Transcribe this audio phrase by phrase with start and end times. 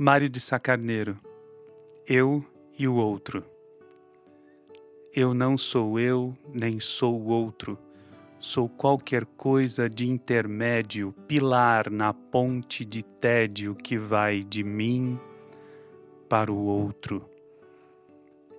[0.00, 1.18] Mário de Sacarneiro,
[2.06, 2.44] Eu
[2.78, 3.42] e o Outro.
[5.12, 7.76] Eu não sou eu, nem sou o outro.
[8.38, 15.18] Sou qualquer coisa de intermédio, pilar na ponte de tédio que vai de mim
[16.28, 17.28] para o outro.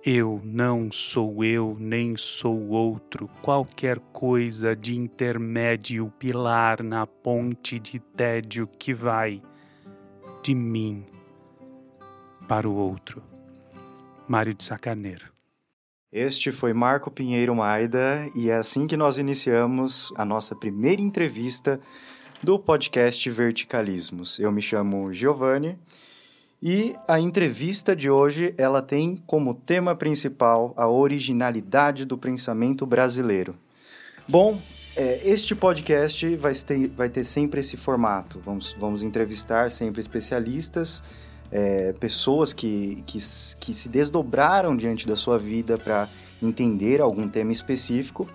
[0.04, 7.98] Eu não sou eu, nem sou outro, qualquer coisa de intermédio, pilar na ponte de
[7.98, 9.40] tédio que vai
[10.42, 11.06] de mim
[12.46, 13.22] para o outro.
[14.28, 15.26] Mário de Sacarneiro.
[16.12, 21.80] Este foi Marco Pinheiro Maida e é assim que nós iniciamos a nossa primeira entrevista
[22.42, 24.38] do podcast Verticalismos.
[24.40, 25.78] Eu me chamo Giovanni
[26.62, 33.56] e a entrevista de hoje ela tem como tema principal a originalidade do pensamento brasileiro.
[34.28, 34.60] Bom,
[34.96, 38.40] é, este podcast vai ter, vai ter sempre esse formato.
[38.44, 41.02] Vamos, vamos entrevistar sempre especialistas
[41.52, 43.18] é, pessoas que, que,
[43.58, 46.08] que se desdobraram diante da sua vida para
[46.42, 48.28] entender algum tema específico.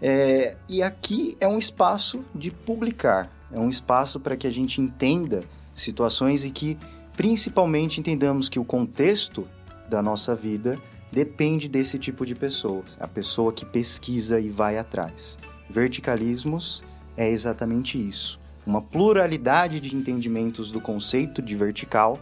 [0.00, 4.80] É, e aqui é um espaço de publicar, é um espaço para que a gente
[4.80, 6.78] entenda situações e que,
[7.16, 9.48] principalmente, entendamos que o contexto
[9.88, 10.78] da nossa vida
[11.12, 15.38] depende desse tipo de pessoa, a pessoa que pesquisa e vai atrás.
[15.70, 16.82] Verticalismos
[17.16, 22.18] é exatamente isso, uma pluralidade de entendimentos do conceito de vertical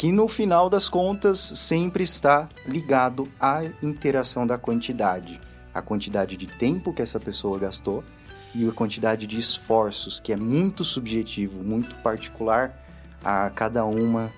[0.00, 5.38] que no final das contas sempre está ligado à interação da quantidade,
[5.74, 8.02] a quantidade de tempo que essa pessoa gastou
[8.54, 12.82] e a quantidade de esforços, que é muito subjetivo, muito particular
[13.22, 14.32] a cada uma,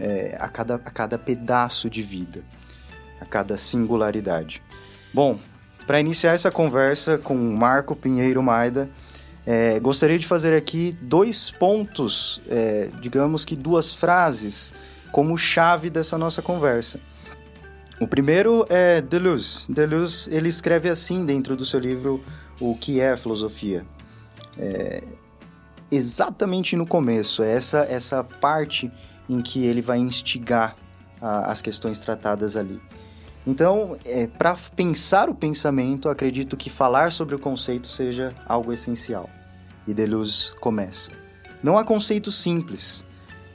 [0.00, 2.42] é, a, cada, a cada pedaço de vida,
[3.20, 4.62] a cada singularidade.
[5.12, 5.38] Bom,
[5.86, 8.88] para iniciar essa conversa com Marco Pinheiro Maida,
[9.44, 14.72] é, gostaria de fazer aqui dois pontos, é, digamos que duas frases
[15.14, 16.98] como chave dessa nossa conversa.
[18.00, 19.64] O primeiro é Deleuze.
[19.70, 22.20] Deleuze ele escreve assim dentro do seu livro
[22.60, 23.86] O que é filosofia.
[24.58, 25.04] É,
[25.88, 28.90] exatamente no começo, é essa essa parte
[29.28, 30.74] em que ele vai instigar
[31.22, 32.82] a, as questões tratadas ali.
[33.46, 39.30] Então, é, para pensar o pensamento, acredito que falar sobre o conceito seja algo essencial.
[39.86, 41.12] E Deleuze começa.
[41.62, 43.04] Não há conceito simples.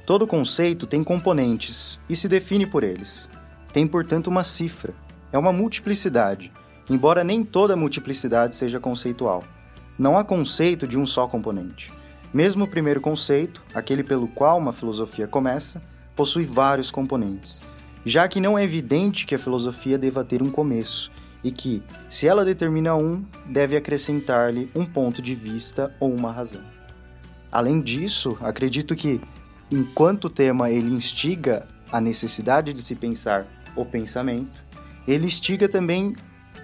[0.10, 3.30] Todo conceito tem componentes e se define por eles.
[3.72, 4.92] Tem, portanto, uma cifra.
[5.32, 6.52] É uma multiplicidade,
[6.90, 9.44] embora nem toda multiplicidade seja conceitual.
[10.00, 11.94] Não há conceito de um só componente.
[12.34, 15.80] Mesmo o primeiro conceito, aquele pelo qual uma filosofia começa,
[16.16, 17.64] possui vários componentes,
[18.04, 21.12] já que não é evidente que a filosofia deva ter um começo
[21.44, 26.64] e que, se ela determina um, deve acrescentar-lhe um ponto de vista ou uma razão.
[27.52, 29.22] Além disso, acredito que
[29.72, 34.64] enquanto o tema ele instiga a necessidade de se pensar o pensamento,
[35.08, 36.16] ele instiga também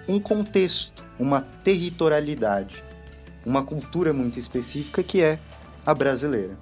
[0.08, 2.82] um contexto, uma territorialidade,
[3.44, 5.38] uma cultura muito específica que é
[5.84, 6.56] a brasileira.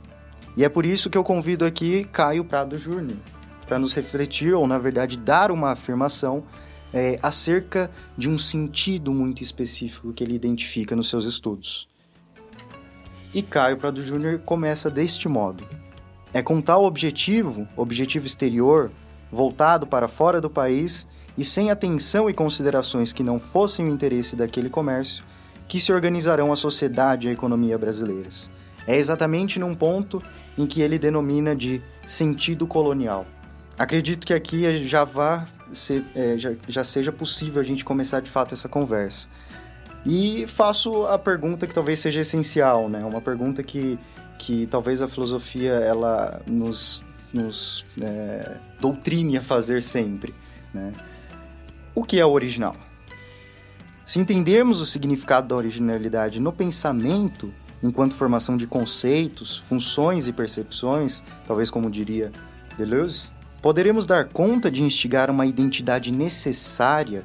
[0.56, 3.18] E é por isso que eu convido aqui Caio Prado Júnior
[3.66, 6.44] para nos refletir, ou na verdade dar uma afirmação
[6.92, 11.88] é, acerca de um sentido muito específico que ele identifica nos seus estudos.
[13.32, 15.66] E Caio Prado Júnior começa deste modo.
[16.34, 18.90] É com tal objetivo, objetivo exterior,
[19.30, 21.06] voltado para fora do país
[21.38, 25.24] e sem atenção e considerações que não fossem o interesse daquele comércio,
[25.68, 28.50] que se organizarão a sociedade e a economia brasileiras.
[28.84, 30.20] É exatamente num ponto
[30.58, 33.24] em que ele denomina de sentido colonial.
[33.78, 38.30] Acredito que aqui já vá ser, é, já, já seja possível a gente começar de
[38.30, 39.28] fato essa conversa.
[40.04, 43.04] E faço a pergunta que talvez seja essencial, né?
[43.04, 43.98] Uma pergunta que
[44.44, 50.34] que talvez a filosofia ela nos, nos é, doutrine a fazer sempre.
[50.72, 50.92] Né?
[51.94, 52.76] O que é o original?
[54.04, 57.50] Se entendermos o significado da originalidade no pensamento,
[57.82, 62.30] enquanto formação de conceitos, funções e percepções, talvez como diria
[62.76, 63.30] Deleuze,
[63.62, 67.24] poderemos dar conta de instigar uma identidade necessária,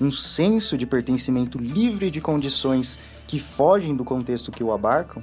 [0.00, 5.22] um senso de pertencimento livre de condições que fogem do contexto que o abarcam?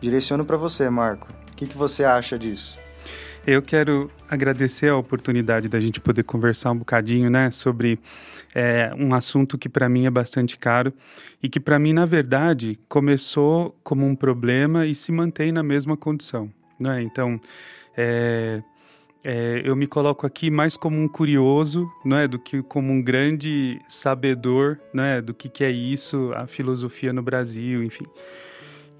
[0.00, 1.28] Direciono para você, Marco.
[1.52, 2.78] O que, que você acha disso?
[3.46, 7.98] Eu quero agradecer a oportunidade da gente poder conversar um bocadinho, né, sobre
[8.54, 10.92] é, um assunto que para mim é bastante caro
[11.42, 15.96] e que para mim, na verdade, começou como um problema e se mantém na mesma
[15.96, 17.02] condição, né?
[17.02, 17.40] Então,
[17.96, 18.62] é,
[19.24, 23.02] é, eu me coloco aqui mais como um curioso, não é, do que como um
[23.02, 28.04] grande sabedor, não é, do que, que é isso, a filosofia no Brasil, enfim.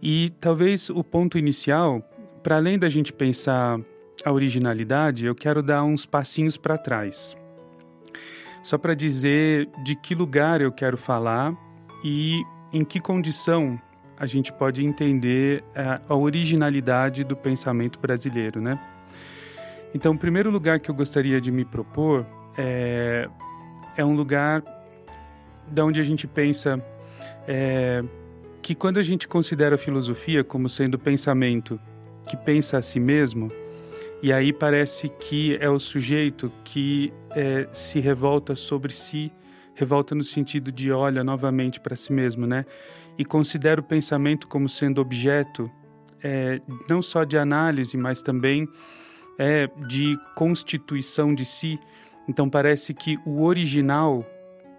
[0.00, 2.02] E talvez o ponto inicial,
[2.42, 3.80] para além da gente pensar
[4.24, 7.36] a originalidade, eu quero dar uns passinhos para trás.
[8.62, 11.56] Só para dizer de que lugar eu quero falar
[12.04, 12.42] e
[12.72, 13.80] em que condição
[14.18, 18.78] a gente pode entender a, a originalidade do pensamento brasileiro, né?
[19.94, 23.28] Então, o primeiro lugar que eu gostaria de me propor é,
[23.96, 24.62] é um lugar
[25.66, 26.84] da onde a gente pensa
[27.46, 28.02] é,
[28.62, 31.80] que quando a gente considera a filosofia como sendo pensamento
[32.28, 33.48] que pensa a si mesmo,
[34.22, 39.32] e aí parece que é o sujeito que é, se revolta sobre si,
[39.74, 42.64] revolta no sentido de olha novamente para si mesmo, né?
[43.16, 45.70] E considera o pensamento como sendo objeto
[46.22, 48.68] é, não só de análise, mas também
[49.38, 51.78] é, de constituição de si.
[52.28, 54.26] Então parece que o original,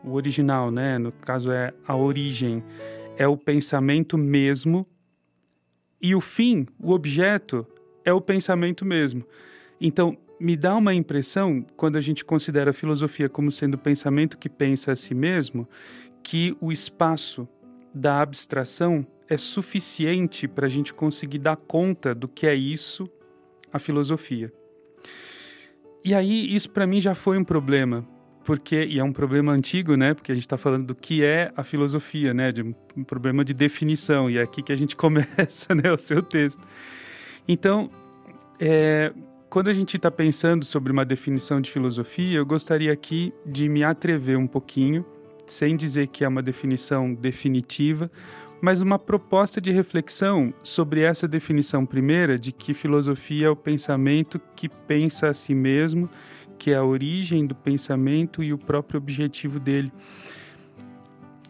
[0.04, 0.98] o original, né?
[0.98, 2.62] No caso é a origem,
[3.20, 4.88] é o pensamento mesmo
[6.02, 7.68] e o fim, o objeto,
[8.06, 9.26] é o pensamento mesmo.
[9.80, 14.38] Então, me dá uma impressão, quando a gente considera a filosofia como sendo o pensamento
[14.38, 15.68] que pensa a si mesmo,
[16.24, 17.46] que o espaço
[17.94, 23.10] da abstração é suficiente para a gente conseguir dar conta do que é isso,
[23.74, 24.50] a filosofia.
[26.06, 28.08] E aí, isso para mim já foi um problema,
[28.50, 30.16] porque e é um problema antigo, né?
[30.16, 32.52] Porque a gente está falando do que é a filosofia, né?
[32.52, 35.92] De um problema de definição e é aqui que a gente começa, né?
[35.92, 36.60] O seu texto.
[37.48, 37.92] Então,
[38.60, 39.14] é,
[39.52, 43.84] quando a gente está pensando sobre uma definição de filosofia, eu gostaria aqui de me
[43.84, 45.06] atrever um pouquinho,
[45.46, 48.10] sem dizer que é uma definição definitiva,
[48.60, 54.42] mas uma proposta de reflexão sobre essa definição primeira de que filosofia é o pensamento
[54.56, 56.10] que pensa a si mesmo
[56.60, 59.92] que é a origem do pensamento e o próprio objetivo dele.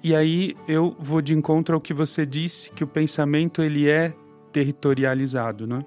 [0.01, 4.13] E aí eu vou de encontro ao que você disse, que o pensamento ele é
[4.53, 5.83] territorializado, né?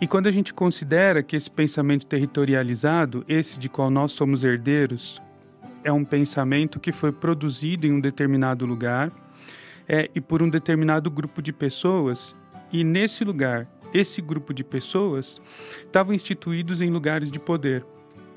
[0.00, 5.20] E quando a gente considera que esse pensamento territorializado, esse de qual nós somos herdeiros,
[5.82, 9.10] é um pensamento que foi produzido em um determinado lugar
[9.88, 12.34] é, e por um determinado grupo de pessoas,
[12.72, 15.40] e nesse lugar esse grupo de pessoas
[15.78, 17.86] estavam instituídos em lugares de poder.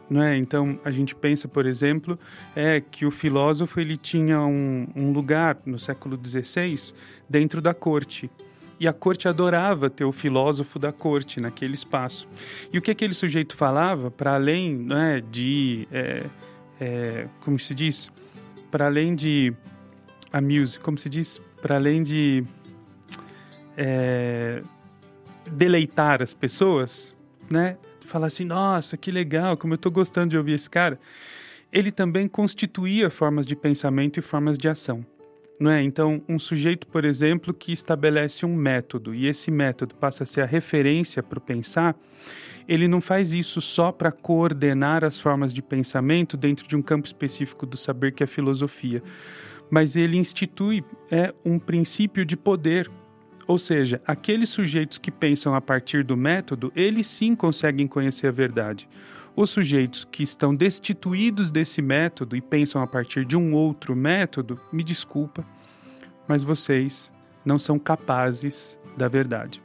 [0.09, 0.37] É?
[0.37, 2.17] Então a gente pensa, por exemplo,
[2.55, 6.93] é que o filósofo ele tinha um, um lugar no século XVI
[7.27, 8.31] dentro da corte
[8.79, 12.27] e a corte adorava ter o filósofo da corte naquele espaço.
[12.71, 15.87] E o que aquele sujeito falava, para além né, de.
[15.91, 16.25] É,
[16.79, 18.09] é, como se diz?
[18.69, 19.53] Para além de.
[20.31, 21.41] Amuse, como se diz?
[21.61, 22.43] Para além de.
[25.51, 27.13] Deleitar as pessoas,
[27.51, 27.77] né?
[28.05, 30.99] Falar assim, nossa, que legal, como eu estou gostando de ouvir esse cara.
[31.71, 35.05] Ele também constituía formas de pensamento e formas de ação.
[35.59, 35.81] Não é?
[35.81, 40.41] Então, um sujeito, por exemplo, que estabelece um método e esse método passa a ser
[40.41, 41.95] a referência para o pensar,
[42.67, 47.07] ele não faz isso só para coordenar as formas de pensamento dentro de um campo
[47.07, 49.01] específico do saber que é a filosofia,
[49.69, 52.89] mas ele institui é, um princípio de poder
[53.47, 58.31] ou seja, aqueles sujeitos que pensam a partir do método, eles sim conseguem conhecer a
[58.31, 58.89] verdade.
[59.35, 64.59] Os sujeitos que estão destituídos desse método e pensam a partir de um outro método,
[64.71, 65.45] me desculpa,
[66.27, 67.11] mas vocês
[67.45, 69.61] não são capazes da verdade.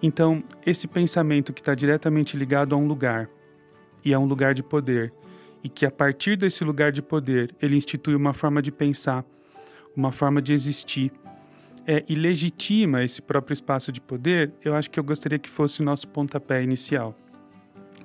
[0.00, 3.28] Então, esse pensamento que está diretamente ligado a um lugar,
[4.04, 5.12] e a um lugar de poder,
[5.62, 9.24] e que a partir desse lugar de poder ele institui uma forma de pensar,
[9.96, 11.10] uma forma de existir,
[11.86, 15.80] é, e legitima esse próprio espaço de poder, eu acho que eu gostaria que fosse
[15.80, 17.14] o nosso pontapé inicial.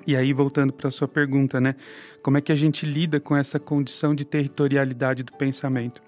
[0.06, 1.76] E aí, voltando para a sua pergunta, né?
[2.24, 6.02] Como é que a gente lida com essa condição de territorialidade do pensamento?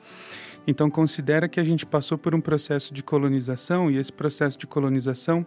[0.66, 4.68] Então, considera que a gente passou por um processo de colonização e esse processo de
[4.68, 5.46] colonização,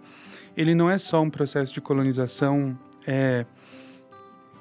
[0.57, 3.45] ele não é só um processo de colonização é,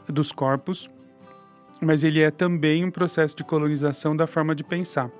[0.07, 0.89] dos corpos,
[1.81, 5.11] mas ele é também um processo de colonização da forma de pensar.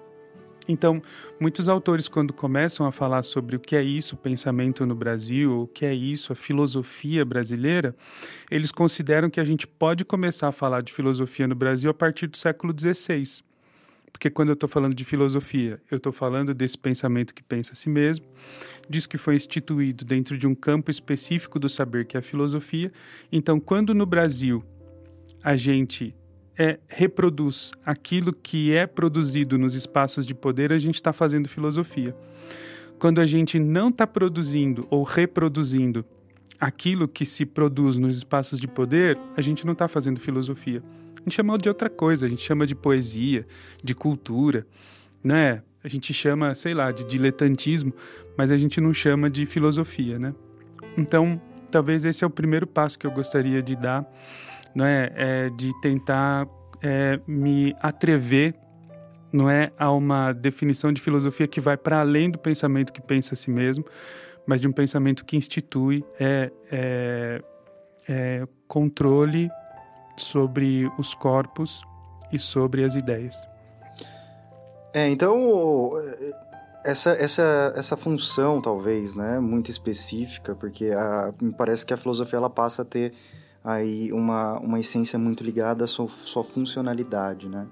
[0.67, 1.01] Então,
[1.39, 5.61] muitos autores, quando começam a falar sobre o que é isso, o pensamento no Brasil,
[5.61, 7.95] o que é isso, a filosofia brasileira,
[8.49, 12.27] eles consideram que a gente pode começar a falar de filosofia no Brasil a partir
[12.27, 13.43] do século XVI.
[14.11, 17.75] Porque quando eu estou falando de filosofia, eu estou falando desse pensamento que pensa a
[17.75, 18.25] si mesmo,
[18.87, 22.91] disso que foi instituído dentro de um campo específico do saber que é a filosofia.
[23.31, 24.63] Então, quando no Brasil
[25.43, 26.15] a gente
[26.57, 32.15] é, reproduz aquilo que é produzido nos espaços de poder, a gente está fazendo filosofia.
[32.99, 36.05] Quando a gente não está produzindo ou reproduzindo
[36.59, 40.81] aquilo que se produz nos espaços de poder, a gente não está fazendo filosofia.
[41.15, 43.45] A gente chama de outra coisa, a gente chama de poesia,
[43.83, 44.65] de cultura,
[45.23, 45.61] né?
[45.83, 47.93] A gente chama, sei lá, de diletantismo,
[48.37, 50.33] mas a gente não chama de filosofia, né?
[50.97, 54.05] Então, talvez esse é o primeiro passo que eu gostaria de dar,
[54.75, 56.47] não é, é de tentar
[56.81, 58.55] é, me atrever
[59.31, 63.33] não é a uma definição de filosofia que vai para além do pensamento que pensa
[63.33, 63.83] a si mesmo,
[64.45, 67.43] mas de um pensamento que institui é, é,
[68.07, 69.49] é controle
[70.15, 71.81] sobre os corpos
[72.31, 73.35] e sobre as ideias.
[74.93, 75.93] É, então
[76.83, 82.37] essa, essa, essa função talvez, né, muito específica, porque a, me parece que a filosofia
[82.37, 83.13] ela passa a ter
[83.63, 87.67] aí uma, uma essência muito ligada à sua, sua funcionalidade, né?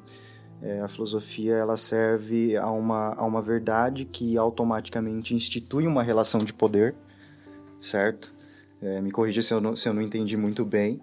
[0.61, 6.43] É, a filosofia ela serve a uma, a uma verdade que automaticamente institui uma relação
[6.43, 6.95] de poder,
[7.79, 8.31] certo?
[8.79, 11.01] É, me corrija se eu, não, se eu não entendi muito bem,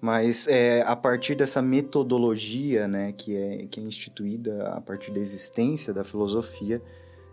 [0.00, 5.20] mas é, a partir dessa metodologia né, que, é, que é instituída a partir da
[5.20, 6.82] existência da filosofia,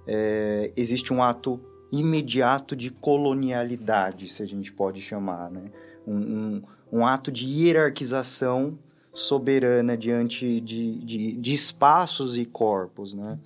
[0.07, 1.59] é, existe um ato
[1.91, 5.71] imediato de colonialidade, se a gente pode chamar, né?
[6.05, 6.63] um, um,
[6.99, 8.77] um ato de hierarquização
[9.13, 13.39] soberana diante de, de, de espaços e corpos, né?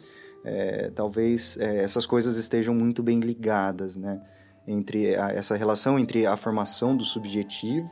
[0.43, 4.22] É, talvez é, essas coisas estejam muito bem ligadas, né?
[4.67, 7.89] Entre a, essa relação entre a formação do subjetivo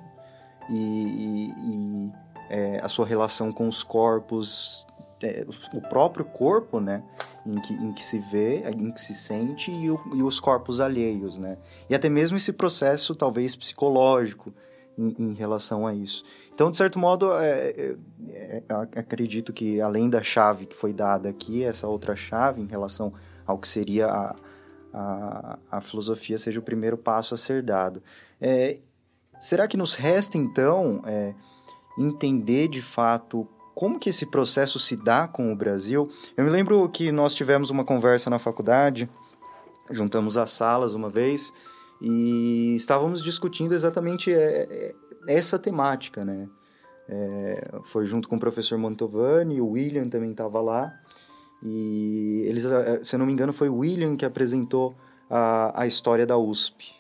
[0.70, 2.14] e, e, e
[2.50, 4.88] é, a sua relação com os corpos,
[5.74, 7.04] o próprio corpo, né?
[7.46, 10.82] Em que, em que se vê, em que se sente e, o, e os corpos
[10.82, 11.58] alheios, né?
[11.90, 14.54] E até mesmo esse processo, talvez, psicológico
[14.98, 16.24] em, em relação a isso.
[16.54, 17.96] Então, de certo modo, é, é,
[18.30, 18.64] é,
[19.00, 23.14] acredito que além da chave que foi dada aqui, essa outra chave em relação
[23.46, 24.36] ao que seria a,
[24.94, 28.02] a, a filosofia seja o primeiro passo a ser dado.
[28.42, 28.80] É,
[29.40, 31.34] será que nos resta, então, é,
[31.98, 36.10] entender de fato como que esse processo se dá com o Brasil?
[36.36, 39.08] Eu me lembro que nós tivemos uma conversa na faculdade,
[39.92, 41.54] juntamos as salas uma vez
[42.02, 44.96] e estávamos discutindo exatamente é,
[45.28, 46.50] essa temática, né?
[47.08, 50.92] É, foi junto com o professor Mantovani, o William também estava lá.
[51.62, 54.96] E eles, é, se eu não me engano, foi o William que apresentou
[55.30, 56.96] a, a história da USP.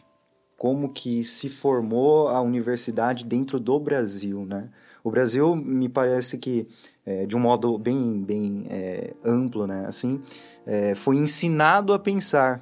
[0.55, 4.69] Como que se formou a universidade dentro do Brasil, né?
[5.07, 6.67] O Brasil, me parece que,
[7.05, 9.85] é, de um modo bem, bem é, amplo, né?
[9.87, 10.21] Assim,
[10.65, 12.61] é, foi ensinado a pensar.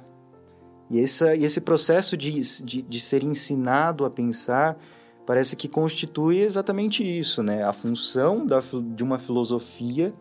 [0.88, 4.78] E, essa, e esse processo de, de, de ser ensinado a pensar
[5.26, 7.64] parece que constitui exatamente isso, né?
[7.64, 8.62] A função da,
[8.94, 10.14] de uma filosofia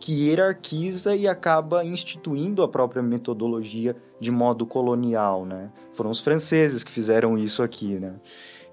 [0.00, 5.70] que hierarquiza e acaba instituindo a própria metodologia de modo colonial, né?
[5.92, 8.18] Foram os franceses que fizeram isso aqui, né?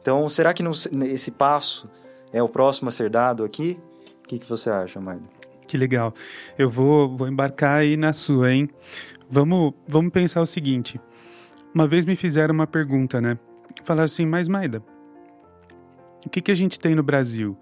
[0.02, 0.64] Então, será que
[1.12, 1.90] esse passo
[2.32, 3.80] é o próximo a ser dado aqui?
[4.24, 5.24] O que, que você acha, Maida?
[5.68, 6.14] Que legal.
[6.58, 8.70] Eu vou, vou embarcar aí na sua, hein?
[9.30, 11.00] Vamos, vamos pensar o seguinte.
[11.74, 13.38] Uma vez me fizeram uma pergunta, né?
[13.84, 14.84] Falaram assim, mas Maida,
[16.26, 17.58] o que, que a gente tem no Brasil?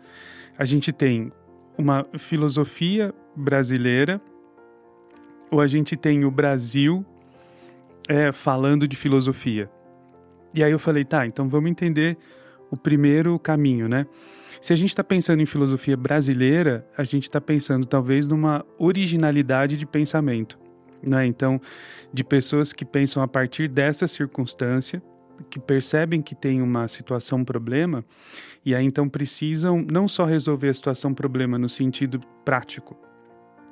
[0.57, 1.31] A gente tem
[1.77, 4.21] uma filosofia brasileira,
[5.51, 7.05] ou a gente tem o Brasil
[8.07, 9.69] é, falando de filosofia?
[10.55, 12.17] E aí eu falei, tá, então vamos entender
[12.71, 14.07] o primeiro caminho, né?
[14.61, 19.77] Se a gente está pensando em filosofia brasileira, a gente está pensando talvez numa originalidade
[19.77, 20.57] de pensamento,
[21.01, 21.25] né?
[21.25, 21.61] Então,
[22.11, 25.01] de pessoas que pensam a partir dessa circunstância
[25.49, 28.03] que percebem que tem uma situação problema
[28.65, 32.97] e aí então precisam não só resolver a situação problema no sentido prático.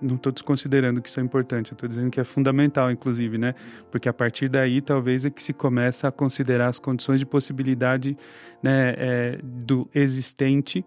[0.02, 3.56] Não estou desconsiderando que isso é importante, eu estou dizendo que é fundamental, inclusive, né?
[3.90, 8.18] Porque a partir daí talvez é que se começa a considerar as condições de possibilidade
[8.62, 10.86] né, é, do existente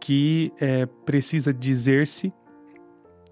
[0.00, 2.32] que é, precisa dizer-se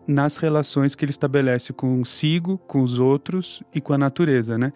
[0.07, 4.73] nas relações que ele estabelece consigo, com os outros e com a natureza, né?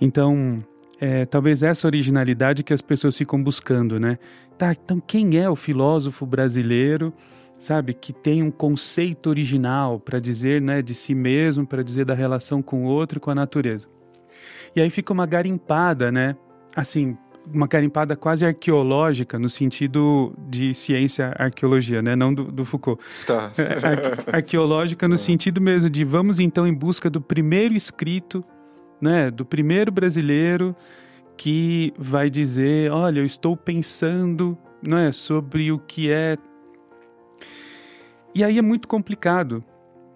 [0.00, 0.64] Então,
[1.00, 4.18] é, talvez essa originalidade que as pessoas ficam buscando, né?
[4.56, 7.12] Tá, então quem é o filósofo brasileiro,
[7.64, 12.14] sabe, que tem um conceito original para dizer, né, de si mesmo, para dizer da
[12.14, 13.86] relação com o outro e com a natureza?
[14.74, 16.34] E aí fica uma garimpada, né?
[16.74, 17.16] Assim,
[17.52, 22.16] uma garimpada quase arqueológica no sentido de ciência arqueologia, né?
[22.16, 23.02] Não do, do Foucault.
[23.26, 23.50] Tá.
[23.58, 25.18] É, arqueológica no tá.
[25.22, 28.44] sentido mesmo de vamos então em busca do primeiro escrito
[29.02, 30.76] né, do primeiro brasileiro
[31.36, 36.36] que vai dizer, olha, eu estou pensando, não é, sobre o que é.
[38.34, 39.62] E aí é muito complicado,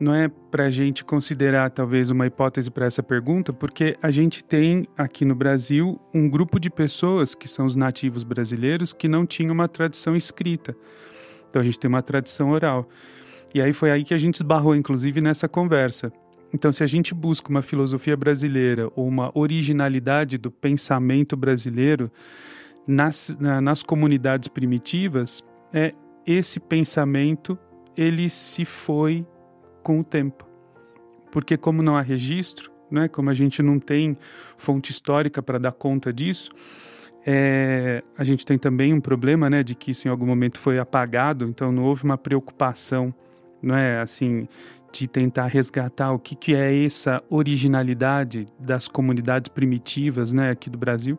[0.00, 4.42] não é, para a gente considerar talvez uma hipótese para essa pergunta, porque a gente
[4.42, 9.26] tem aqui no Brasil um grupo de pessoas que são os nativos brasileiros que não
[9.26, 10.74] tinham uma tradição escrita.
[11.50, 12.88] Então a gente tem uma tradição oral.
[13.54, 16.12] E aí foi aí que a gente esbarrou, inclusive, nessa conversa
[16.54, 22.10] Então, se a gente busca uma filosofia brasileira ou uma originalidade do pensamento brasileiro
[22.86, 25.42] nas, na, nas comunidades primitivas,
[25.74, 25.92] é
[26.26, 27.58] esse pensamento
[27.96, 29.26] ele se foi
[29.82, 30.46] com o tempo.
[31.30, 34.16] Porque como não há registro, né, como a gente não tem
[34.56, 36.50] fonte histórica para dar conta disso,
[37.26, 40.78] é, a gente tem também um problema né, de que isso em algum momento foi
[40.78, 43.12] apagado, então não houve uma preocupação
[43.62, 44.48] não é assim
[44.92, 50.78] de tentar resgatar o que, que é essa originalidade das comunidades primitivas né, aqui do
[50.78, 51.18] Brasil.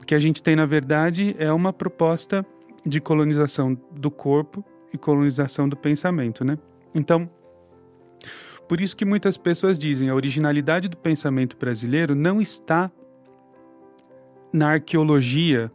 [0.00, 2.44] O que a gente tem, na verdade, é uma proposta
[2.84, 6.44] de colonização do corpo e colonização do pensamento.
[6.44, 6.58] Né?
[6.94, 7.28] Então,
[8.68, 12.90] por isso que muitas pessoas dizem a originalidade do pensamento brasileiro não está
[14.52, 15.70] na arqueologia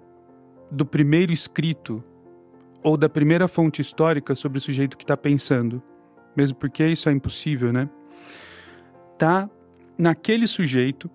[0.71, 2.03] do primeiro escrito
[2.83, 5.81] ou da primeira fonte histórica sobre o sujeito que está pensando
[6.35, 7.89] mesmo porque isso é impossível, né?
[9.17, 9.49] Tá
[9.97, 11.09] naquele sujeito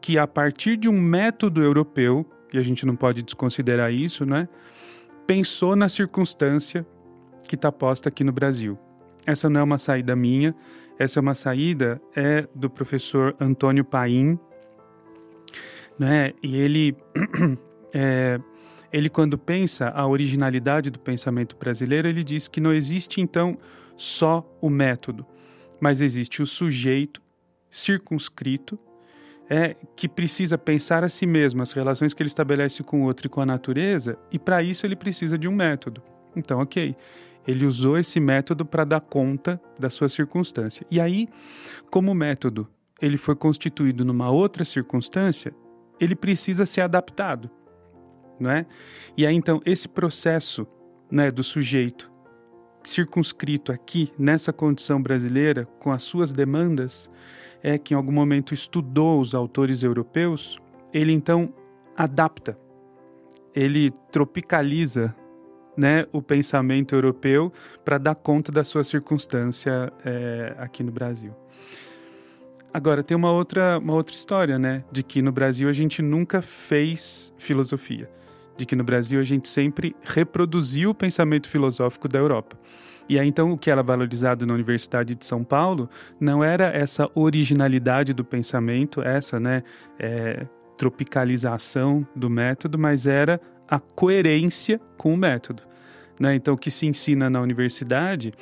[0.00, 4.48] que a partir de um método europeu, e a gente não pode desconsiderar isso, né?
[5.26, 6.86] Pensou na circunstância
[7.46, 8.78] que está posta aqui no Brasil.
[9.26, 10.54] Essa não é uma saída minha,
[10.98, 14.38] essa é uma saída é do professor Antônio Paim,
[15.98, 16.32] né?
[16.42, 16.96] E ele
[17.94, 18.38] é,
[18.92, 23.58] ele quando pensa a originalidade do pensamento brasileiro, ele diz que não existe então
[23.96, 25.26] só o método,
[25.80, 27.20] mas existe o sujeito
[27.70, 28.78] circunscrito
[29.48, 33.26] é que precisa pensar a si mesmo as relações que ele estabelece com o outro
[33.26, 36.02] e com a natureza, e para isso ele precisa de um método.
[36.34, 36.96] Então, ok,
[37.46, 40.86] ele usou esse método para dar conta da sua circunstância.
[40.90, 41.28] E aí,
[41.90, 42.68] como método
[43.00, 45.54] ele foi constituído numa outra circunstância,
[46.00, 47.50] ele precisa ser adaptado,
[48.38, 48.66] não é?
[49.16, 50.66] E aí então esse processo,
[51.10, 52.10] né, do sujeito
[52.82, 57.08] circunscrito aqui, nessa condição brasileira, com as suas demandas,
[57.62, 60.58] é que em algum momento estudou os autores europeus,
[60.92, 61.52] ele então
[61.96, 62.58] adapta,
[63.54, 65.14] ele tropicaliza
[65.76, 67.52] né, o pensamento europeu
[67.84, 71.34] para dar conta da sua circunstância é, aqui no Brasil.
[72.72, 74.82] Agora, tem uma outra, uma outra história, né?
[74.90, 78.10] De que no Brasil a gente nunca fez filosofia
[78.56, 82.56] de que no Brasil a gente sempre reproduziu o pensamento filosófico da Europa.
[83.08, 87.08] E aí, então, o que era valorizado na Universidade de São Paulo não era essa
[87.14, 89.62] originalidade do pensamento, essa né,
[89.98, 90.46] é,
[90.78, 95.62] tropicalização do método, mas era a coerência com o método.
[96.18, 96.34] Né?
[96.34, 98.32] Então, o que se ensina na universidade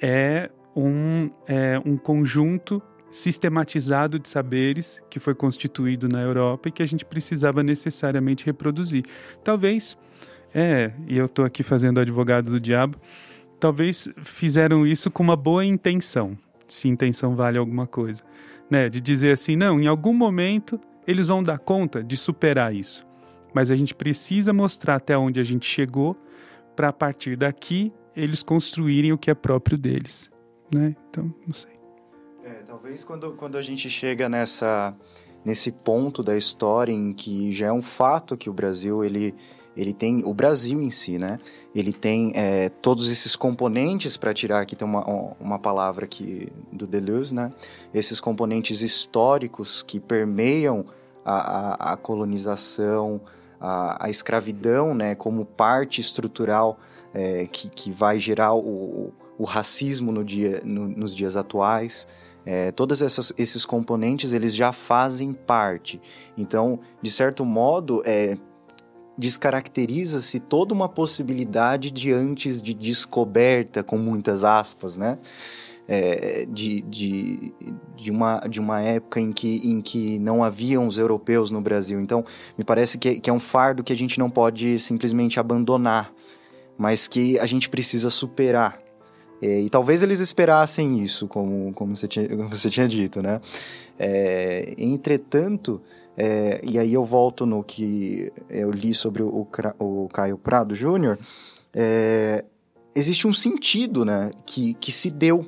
[0.00, 6.82] é um, é um conjunto sistematizado de saberes que foi constituído na Europa e que
[6.82, 9.04] a gente precisava necessariamente reproduzir.
[9.44, 9.96] Talvez,
[10.54, 12.96] é, e eu estou aqui fazendo advogado do diabo,
[13.60, 18.22] talvez fizeram isso com uma boa intenção, se intenção vale alguma coisa,
[18.70, 18.88] né?
[18.88, 23.04] De dizer assim, não, em algum momento eles vão dar conta de superar isso,
[23.54, 26.14] mas a gente precisa mostrar até onde a gente chegou
[26.74, 30.30] para a partir daqui eles construírem o que é próprio deles,
[30.72, 30.94] né?
[31.08, 31.82] Então, não sei.
[32.82, 34.92] Talvez quando, quando a gente chega nessa,
[35.44, 39.34] nesse ponto da história em que já é um fato que o Brasil, ele,
[39.76, 41.38] ele tem, o Brasil em si, né?
[41.74, 45.04] Ele tem é, todos esses componentes, para tirar aqui, tem uma,
[45.38, 47.50] uma palavra aqui do Deleuze, né?
[47.94, 50.86] Esses componentes históricos que permeiam
[51.24, 53.20] a, a, a colonização,
[53.62, 55.14] a, a, escravidão, né?
[55.14, 56.80] Como parte estrutural
[57.14, 62.08] é, que, que vai gerar o, o racismo no dia, no, nos dias atuais.
[62.44, 63.00] É, todos
[63.38, 66.00] esses componentes eles já fazem parte.
[66.36, 68.36] Então, de certo modo, é,
[69.16, 75.18] descaracteriza-se toda uma possibilidade de antes de descoberta, com muitas aspas, né?
[75.94, 77.52] É, de, de,
[77.94, 82.00] de, uma, de uma época em que, em que não haviam os europeus no Brasil.
[82.00, 82.24] Então,
[82.56, 86.10] me parece que, que é um fardo que a gente não pode simplesmente abandonar,
[86.78, 88.80] mas que a gente precisa superar.
[89.42, 93.38] É, e talvez eles esperassem isso, como, como, você, tinha, como você tinha dito, né?
[93.98, 95.82] É, entretanto,
[96.16, 99.46] é, e aí eu volto no que eu li sobre o,
[99.78, 101.18] o Caio Prado Júnior,
[101.74, 102.44] é,
[102.94, 105.44] existe um sentido né, que, que se deu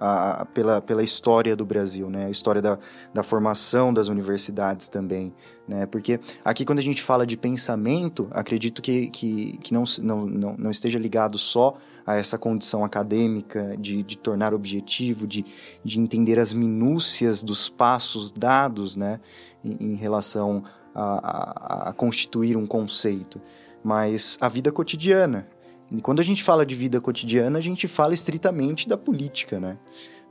[0.00, 2.24] a, pela, pela história do Brasil, né?
[2.24, 2.78] A história da,
[3.12, 5.34] da formação das universidades também,
[5.68, 5.84] né?
[5.84, 10.56] Porque aqui quando a gente fala de pensamento, acredito que, que, que não, não, não,
[10.56, 15.44] não esteja ligado só a essa condição acadêmica de, de tornar objetivo, de,
[15.84, 19.20] de entender as minúcias dos passos dados, né?
[19.62, 23.38] Em, em relação a, a, a constituir um conceito,
[23.84, 25.46] mas a vida cotidiana,
[25.90, 29.78] e quando a gente fala de vida cotidiana, a gente fala estritamente da política, né?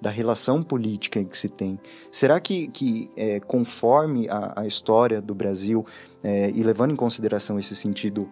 [0.02, 1.78] da relação política que se tem.
[2.12, 5.86] Será que, que é, conforme a, a, história do Brasil,
[6.24, 8.30] é, e levando em consideração esse sentido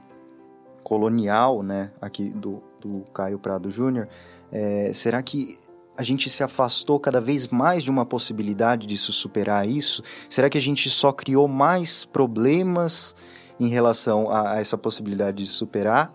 [0.84, 4.08] colonial, né, aqui do, do Caio Prado Júnior,
[4.50, 5.58] é, será que
[5.98, 10.02] a gente se afastou cada vez mais de uma possibilidade de se superar isso?
[10.30, 13.16] Será que a gente só criou mais problemas
[13.60, 16.14] em relação a, a essa possibilidade de superar?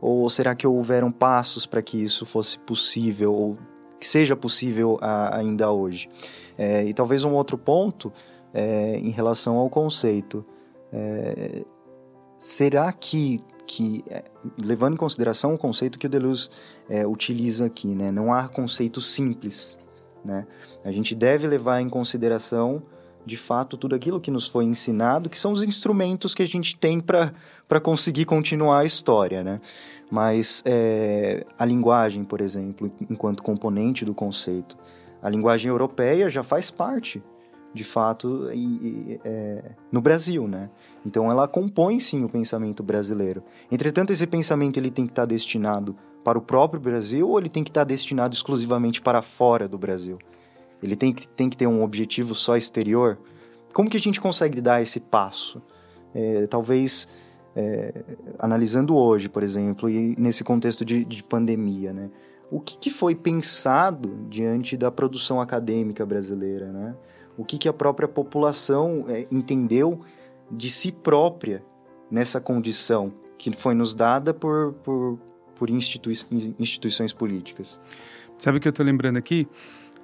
[0.00, 3.58] Ou será que houveram passos para que isso fosse possível, ou
[3.98, 6.08] que seja possível a, ainda hoje?
[6.56, 8.12] É, e talvez um outro ponto
[8.52, 10.44] é, em relação ao conceito.
[10.92, 11.64] É,
[12.36, 14.24] será que, que, é,
[14.62, 16.48] levando em consideração o conceito que o Deleuze
[16.88, 19.78] é, utiliza aqui, né, não há conceito simples,
[20.24, 20.46] né?
[20.84, 22.82] A gente deve levar em consideração
[23.28, 26.76] de fato tudo aquilo que nos foi ensinado, que são os instrumentos que a gente
[26.76, 29.60] tem para conseguir continuar a história, né?
[30.10, 34.76] Mas é, a linguagem, por exemplo, enquanto componente do conceito,
[35.22, 37.22] a linguagem europeia já faz parte,
[37.74, 40.70] de fato, e, e, é, no Brasil, né?
[41.04, 43.42] Então ela compõe sim o pensamento brasileiro.
[43.70, 47.62] Entretanto, esse pensamento ele tem que estar destinado para o próprio Brasil ou ele tem
[47.62, 50.18] que estar destinado exclusivamente para fora do Brasil?
[50.82, 53.18] Ele tem que, tem que ter um objetivo só exterior?
[53.72, 55.62] Como que a gente consegue dar esse passo?
[56.14, 57.06] É, talvez
[57.54, 57.92] é,
[58.38, 62.10] analisando hoje, por exemplo, e nesse contexto de, de pandemia, né?
[62.50, 66.94] O que, que, foi pensado diante da produção acadêmica brasileira, né?
[67.36, 70.00] O que, que a própria população é, entendeu
[70.50, 71.62] de si própria
[72.10, 75.18] nessa condição que foi nos dada por, por,
[75.56, 76.14] por institui
[76.58, 77.80] instituições políticas?
[78.38, 79.46] Sabe o que eu estou lembrando aqui?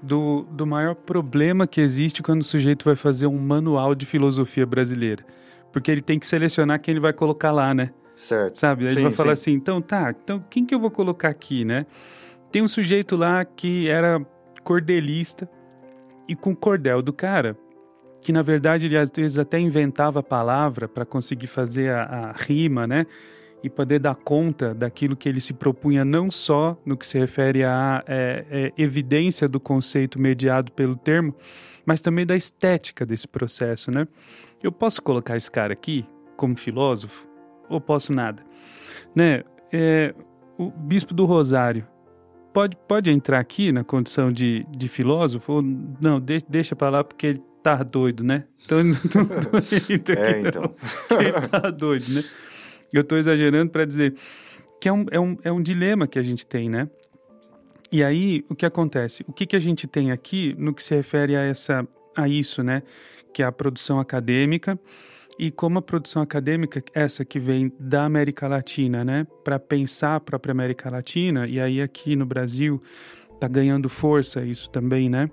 [0.05, 4.67] Do, do maior problema que existe quando o sujeito vai fazer um manual de filosofia
[4.67, 5.25] brasileira.
[5.73, 7.91] Porque ele tem que selecionar quem ele vai colocar lá, né?
[8.15, 8.57] Certo.
[8.57, 8.85] Sabe?
[8.85, 9.17] Aí sim, ele vai sim.
[9.17, 11.87] falar assim, então tá, então quem que eu vou colocar aqui, né?
[12.53, 14.25] Tem um sujeito lá que era
[14.63, 15.49] cordelista
[16.29, 17.57] e com o cordel do cara,
[18.21, 22.33] que na verdade ele às vezes até inventava a palavra para conseguir fazer a, a
[22.33, 23.07] rima, né?
[23.65, 27.65] E poder dar conta daquilo que ele se propunha, não só no que se refere
[27.65, 31.35] à é, é, evidência do conceito mediado pelo termo,
[31.87, 34.07] mas também da estética desse processo, né?
[34.63, 37.27] Eu posso colocar esse cara aqui como filósofo
[37.67, 38.45] ou posso nada,
[39.17, 39.43] né?
[39.73, 40.15] É,
[40.59, 41.89] o Bispo do Rosário
[42.53, 46.21] pode, pode entrar aqui na condição de, de filósofo ou não?
[46.21, 48.45] De, deixa para lá porque ele tá doido, né?
[48.63, 50.75] Então, não, não, não entra é, então.
[51.11, 52.23] Não, ele tá doido, né?
[52.97, 54.15] Eu estou exagerando para dizer
[54.81, 56.89] que é um, é, um, é um dilema que a gente tem, né?
[57.91, 59.25] E aí, o que acontece?
[59.27, 62.63] O que, que a gente tem aqui no que se refere a, essa, a isso,
[62.63, 62.83] né?
[63.33, 64.79] Que é a produção acadêmica
[65.39, 69.27] e como a produção acadêmica, essa que vem da América Latina, né?
[69.43, 72.81] Para pensar a própria América Latina, e aí aqui no Brasil
[73.35, 75.31] está ganhando força isso também, né?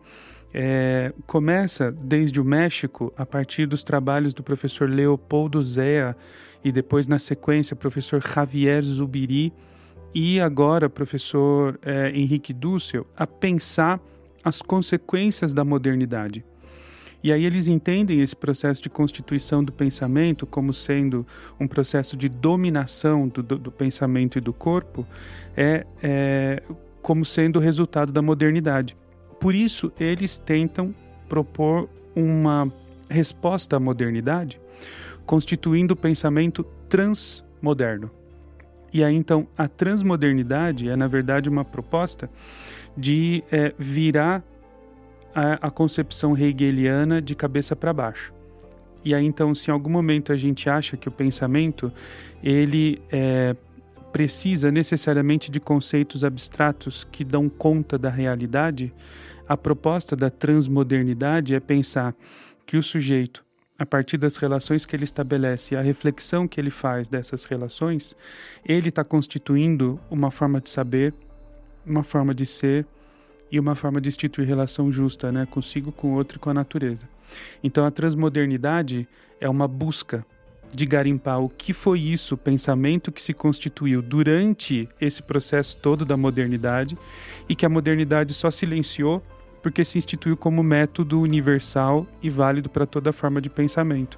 [0.54, 6.16] É, começa desde o México, a partir dos trabalhos do professor Leopoldo Zea,
[6.64, 9.54] e depois, na sequência, professor Javier Zubiri
[10.14, 14.00] e agora professor é, Henrique Dussel, a pensar
[14.44, 16.44] as consequências da modernidade.
[17.24, 21.26] E aí eles entendem esse processo de constituição do pensamento como sendo
[21.60, 25.06] um processo de dominação do, do, do pensamento e do corpo,
[25.56, 26.64] é, é,
[27.02, 28.98] como sendo o resultado da modernidade.
[29.40, 30.96] Por isso, eles tentam
[31.30, 32.72] propor uma
[33.08, 34.60] resposta à modernidade
[35.26, 38.12] constituindo o pensamento transmoderno.
[38.94, 42.30] E aí então a transmodernidade é na verdade uma proposta
[42.98, 44.44] de é, virar
[45.34, 48.34] a, a, concepção hegeliana de cabeça para baixo.
[49.04, 51.92] E aí então se em algum momento a gente acha que o pensamento
[52.44, 53.56] ele é,
[54.12, 58.94] precisa necessariamente de conceitos abstratos que dão conta da realidade,
[59.48, 62.14] a proposta da transmodernidade é pensar
[62.66, 63.44] que o sujeito
[63.82, 68.16] a partir das relações que ele estabelece, a reflexão que ele faz dessas relações,
[68.64, 71.12] ele está constituindo uma forma de saber,
[71.84, 72.86] uma forma de ser
[73.52, 76.54] e uma forma de instituir relação justa, né, consigo, com o outro e com a
[76.54, 77.10] natureza.
[77.64, 79.08] Então a transmodernidade
[79.40, 80.24] é uma busca
[80.72, 86.06] de garimpar o que foi isso, o pensamento que se constituiu durante esse processo todo
[86.06, 86.96] da modernidade
[87.50, 89.24] e que a modernidade só silenciou
[89.62, 94.18] porque se instituiu como método universal e válido para toda forma de pensamento.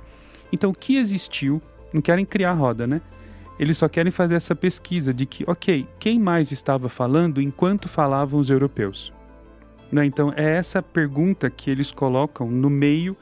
[0.52, 3.02] Então, o que existiu, não querem criar roda, né?
[3.60, 8.40] Eles só querem fazer essa pesquisa de que, ok, quem mais estava falando enquanto falavam
[8.40, 9.14] os europeus?
[9.92, 10.06] Né?
[10.06, 13.16] Então, é essa pergunta que eles colocam no meio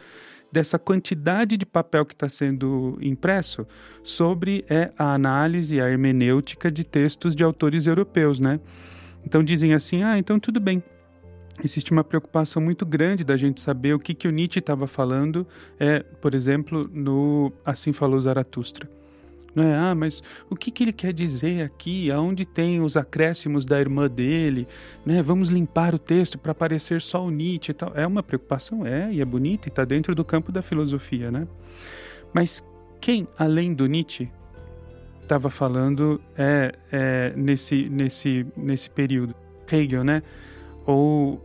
[0.51, 3.65] dessa quantidade de papel que está sendo impresso
[4.03, 8.59] sobre é, a análise, a hermenêutica de textos de autores europeus, né?
[9.25, 10.83] Então dizem assim, ah, então tudo bem,
[11.63, 15.45] existe uma preocupação muito grande da gente saber o que, que o Nietzsche estava falando,
[15.79, 18.89] é, por exemplo, no Assim Falou Zaratustra.
[19.53, 19.75] Não é?
[19.75, 22.09] Ah, mas o que, que ele quer dizer aqui?
[22.09, 24.65] Aonde tem os acréscimos da irmã dele?
[25.05, 25.21] Né?
[25.21, 27.91] Vamos limpar o texto para aparecer só o Nietzsche e tal.
[27.93, 31.47] É uma preocupação, é, e é bonita, e está dentro do campo da filosofia, né?
[32.33, 32.63] Mas
[33.01, 34.31] quem, além do Nietzsche,
[35.21, 39.35] estava falando é, é, nesse, nesse, nesse período?
[39.69, 40.21] Hegel, né?
[40.85, 41.41] Ou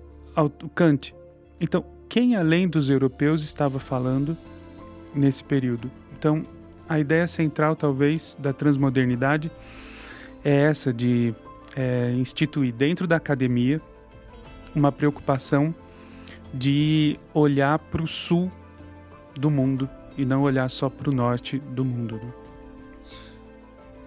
[0.74, 1.14] Kant.
[1.60, 4.36] Então, quem além dos europeus estava falando
[5.14, 5.90] nesse período?
[6.18, 6.44] Então,
[6.88, 9.50] a ideia central, talvez, da transmodernidade
[10.44, 11.34] é essa de
[11.74, 13.80] é, instituir dentro da academia
[14.74, 15.74] uma preocupação
[16.52, 18.50] de olhar para o sul
[19.34, 22.16] do mundo e não olhar só para o norte do mundo.
[22.16, 22.32] Né?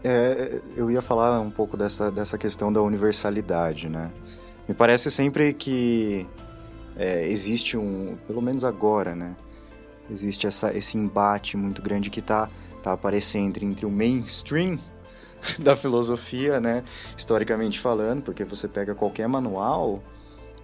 [0.03, 4.09] É, eu ia falar um pouco dessa, dessa questão da universalidade, né?
[4.69, 6.27] Me parece sempre que
[6.95, 9.35] é, existe um, pelo menos agora, né?
[10.07, 12.47] Existe essa, esse embate muito grande que está
[12.83, 14.77] tá aparecendo entre o mainstream
[15.57, 16.83] da filosofia, né?
[17.17, 20.03] Historicamente falando, porque você pega qualquer manual,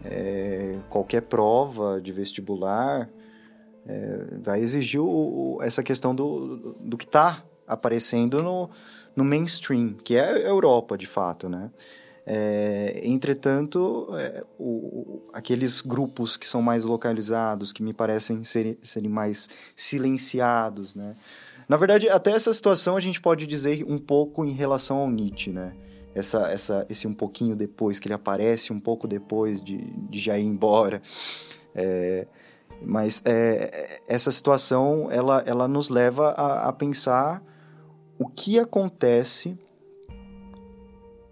[0.03, 3.09] é, qualquer prova de vestibular,
[3.87, 8.69] é, vai exigir o, essa questão do, do que está aparecendo no,
[9.15, 11.71] no mainstream, que é a Europa, de fato, né?
[12.27, 19.09] É, entretanto, é, o, aqueles grupos que são mais localizados, que me parecem ser, serem
[19.09, 21.15] mais silenciados, né?
[21.69, 25.51] Na verdade, até essa situação a gente pode dizer um pouco em relação ao Nietzsche,
[25.51, 25.73] né?
[26.15, 29.77] Essa, essa, esse um pouquinho depois, que ele aparece um pouco depois de,
[30.09, 31.01] de já ir embora.
[31.75, 32.27] É,
[32.81, 37.43] mas é, essa situação, ela, ela nos leva a, a pensar
[38.17, 39.57] o que acontece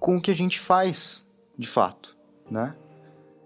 [0.04, 1.26] com o que a gente faz,
[1.58, 2.18] de fato,
[2.52, 2.76] né?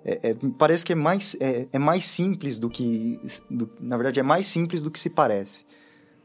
[0.04, 3.22] É, é, parece que é mais, é, é mais simples do que...
[3.48, 5.66] Do, na verdade, é mais simples do que se parece,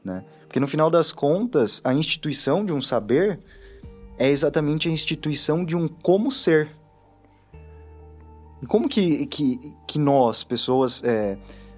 [0.02, 0.24] né?
[0.46, 3.40] Porque no final das contas, a instituição de um saber
[4.18, 6.70] é exatamente a instituição de um como ser.
[8.62, 11.36] E como que, que, que nós, pessoas, é,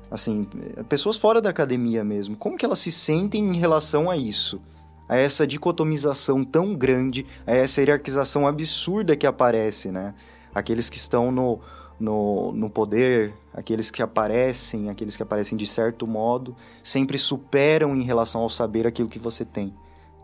[0.08, 0.44] assim,
[0.88, 4.62] pessoas fora da academia mesmo, como que elas se sentem em relação a isso?
[5.08, 10.14] A essa dicotomização tão grande, a essa hierarquização absurda que aparece, né?
[10.54, 11.60] Aqueles que estão no,
[11.98, 18.02] no, no poder, aqueles que aparecem, aqueles que aparecem de certo modo, sempre superam em
[18.02, 19.74] relação ao saber aquilo que você tem,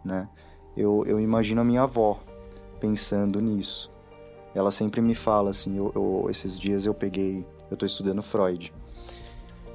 [0.05, 0.29] né?
[0.77, 2.21] Eu, eu imagino a minha avó
[2.81, 3.91] pensando nisso.
[4.55, 8.73] Ela sempre me fala assim, eu, eu esses dias eu peguei, eu estou estudando Freud,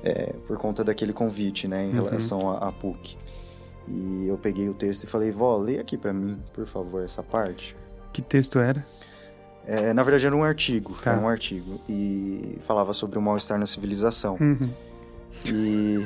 [0.04, 2.06] é, por conta daquele convite, né, em uhum.
[2.06, 3.18] relação à PUC.
[3.88, 7.22] E eu peguei o texto e falei, vó, lê aqui para mim, por favor, essa
[7.22, 7.76] parte.
[8.12, 8.86] Que texto era?
[9.68, 11.12] É, na verdade era um artigo, tá.
[11.12, 14.38] era um artigo e falava sobre o mal-estar na civilização.
[14.40, 14.70] Uhum.
[15.46, 16.06] E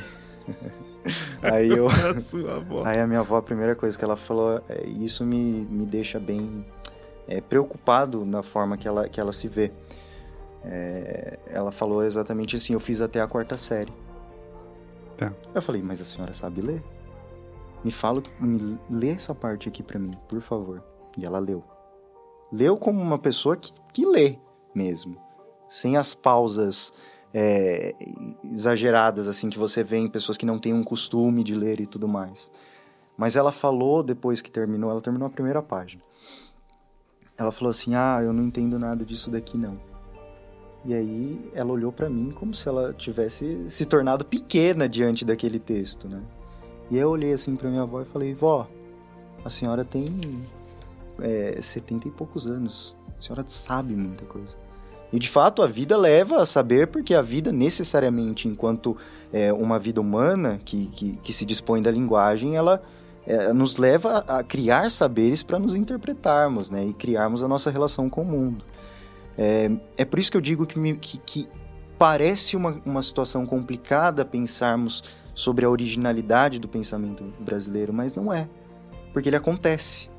[1.44, 1.88] aí eu,
[2.86, 6.20] aí a minha avó a primeira coisa que ela falou, é, isso me, me deixa
[6.20, 6.66] bem
[7.28, 9.72] é, preocupado na forma que ela que ela se vê.
[10.64, 13.94] É, ela falou exatamente assim, eu fiz até a quarta série.
[15.18, 15.34] Tá.
[15.54, 16.82] Eu falei, mas a senhora sabe ler?
[17.84, 20.84] Me fala, me lê essa parte aqui para mim, por favor.
[21.18, 21.64] E ela leu
[22.52, 24.38] leu como uma pessoa que, que lê
[24.74, 25.18] mesmo,
[25.68, 26.92] sem as pausas
[27.34, 27.94] é,
[28.44, 31.86] exageradas assim que você vê em pessoas que não têm um costume de ler e
[31.86, 32.52] tudo mais.
[33.18, 36.02] Mas ela falou depois que terminou, ela terminou a primeira página.
[37.38, 39.80] Ela falou assim: "Ah, eu não entendo nada disso daqui não".
[40.86, 45.60] E aí ela olhou para mim como se ela tivesse se tornado pequena diante daquele
[45.60, 46.22] texto, né?
[46.90, 48.68] E eu olhei assim para minha avó e falei: "Vó,
[49.44, 50.46] a senhora tem
[51.22, 52.96] é, 70 e poucos anos.
[53.18, 54.56] A senhora sabe muita coisa.
[55.12, 58.96] E de fato a vida leva a saber, porque a vida necessariamente, enquanto
[59.34, 62.82] é, uma vida humana que, que, que, se dispõe da linguagem, ela
[63.26, 68.08] é, nos leva a criar saberes para nos interpretarmos né, e criarmos a nossa relação
[68.10, 68.64] com o mundo.
[69.38, 71.50] É, é por isso que eu digo que, me, que, que
[71.98, 75.04] parece uma, uma situação complicada pensarmos
[75.40, 78.50] sobre a originalidade do pensamento brasileiro, mas não é,
[79.14, 80.10] porque ele acontece.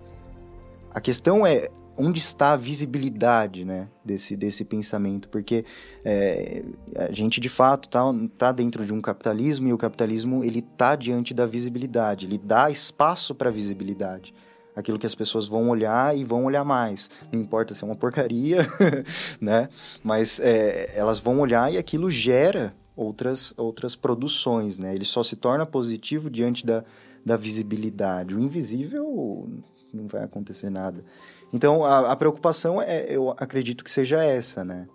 [0.94, 5.66] A questão é onde está a visibilidade né, desse, desse pensamento, porque
[6.02, 6.64] é,
[6.96, 8.02] a gente de fato está
[8.38, 12.70] tá dentro de um capitalismo e o capitalismo ele está diante da visibilidade, ele dá
[12.70, 14.32] espaço para a visibilidade.
[14.74, 17.10] Aquilo que as pessoas vão olhar e vão olhar mais.
[17.30, 18.60] Não importa se é uma porcaria,
[19.38, 19.68] né?
[20.02, 24.94] Mas é, elas vão olhar e aquilo gera outras, outras produções, né?
[24.94, 26.84] Ele só se torna positivo diante da,
[27.24, 28.34] da visibilidade.
[28.34, 29.48] O invisível
[29.92, 31.04] não vai acontecer nada.
[31.52, 34.86] Então, a, a preocupação, é, eu acredito que seja essa, né?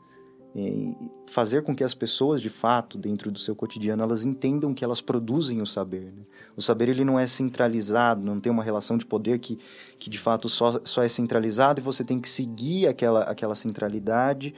[1.28, 5.02] fazer com que as pessoas, de fato, dentro do seu cotidiano, elas entendam que elas
[5.02, 6.14] produzem o saber.
[6.16, 6.22] Né?
[6.56, 9.60] O saber ele não é centralizado, não tem uma relação de poder que,
[10.00, 14.54] que de fato só, só é centralizado e você tem que seguir aquela, aquela centralidade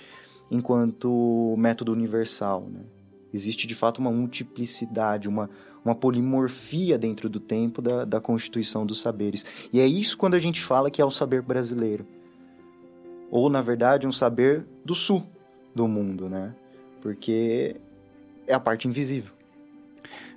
[0.51, 2.67] enquanto método universal.
[2.71, 2.81] Né?
[3.33, 5.49] Existe de fato uma multiplicidade, uma,
[5.83, 9.45] uma polimorfia dentro do tempo da, da constituição dos saberes.
[9.71, 12.05] E é isso quando a gente fala que é o saber brasileiro.
[13.29, 15.27] Ou, na verdade, um saber do sul
[15.75, 16.55] do mundo, né?
[17.01, 17.75] Porque
[18.47, 19.31] é a parte invisível.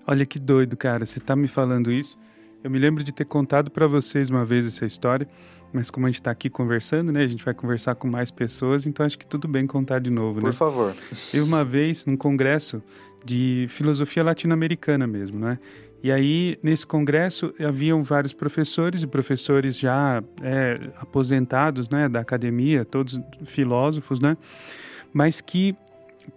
[0.06, 1.06] Olha que doido, cara.
[1.06, 2.18] Você tá me falando isso.
[2.62, 5.26] Eu me lembro de ter contado para vocês uma vez essa história,
[5.72, 7.22] mas como a gente está aqui conversando, né?
[7.22, 10.40] A gente vai conversar com mais pessoas, então acho que tudo bem contar de novo,
[10.40, 10.50] Por né?
[10.50, 10.94] Por favor.
[11.32, 12.82] Eu uma vez, num congresso
[13.24, 15.58] de filosofia latino-americana mesmo, né?
[16.02, 22.86] E aí, nesse congresso, haviam vários professores e professores já é, aposentados né, da academia,
[22.86, 24.34] todos filósofos, né?
[25.12, 25.74] mas que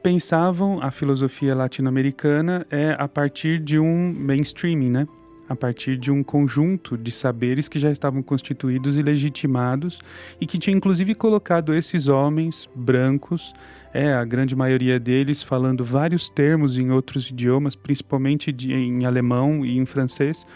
[0.02, 5.08] pensavam a filosofia latino-americana é a partir de um mainstreaming, né?
[5.48, 10.00] A partir de um conjunto de saberes que já estavam constituídos e legitimados
[10.40, 13.54] e que tinha inclusive colocado esses homens brancos,
[13.94, 19.66] é a grande maioria deles falando vários termos em outros idiomas, principalmente de, em alemão
[19.66, 20.48] e em francês,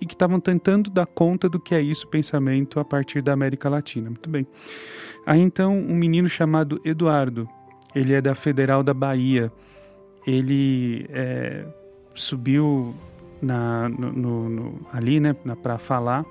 [0.00, 3.68] e que estavam tentando dar conta do que é isso pensamento a partir da América
[3.68, 4.08] Latina.
[4.08, 4.46] Muito bem.
[5.26, 7.48] Aí então um menino chamado Eduardo,
[7.94, 9.52] ele é da Federal da Bahia,
[10.26, 11.64] ele é,
[12.14, 12.94] subiu
[13.40, 16.24] na, no, no, ali, né, para falar.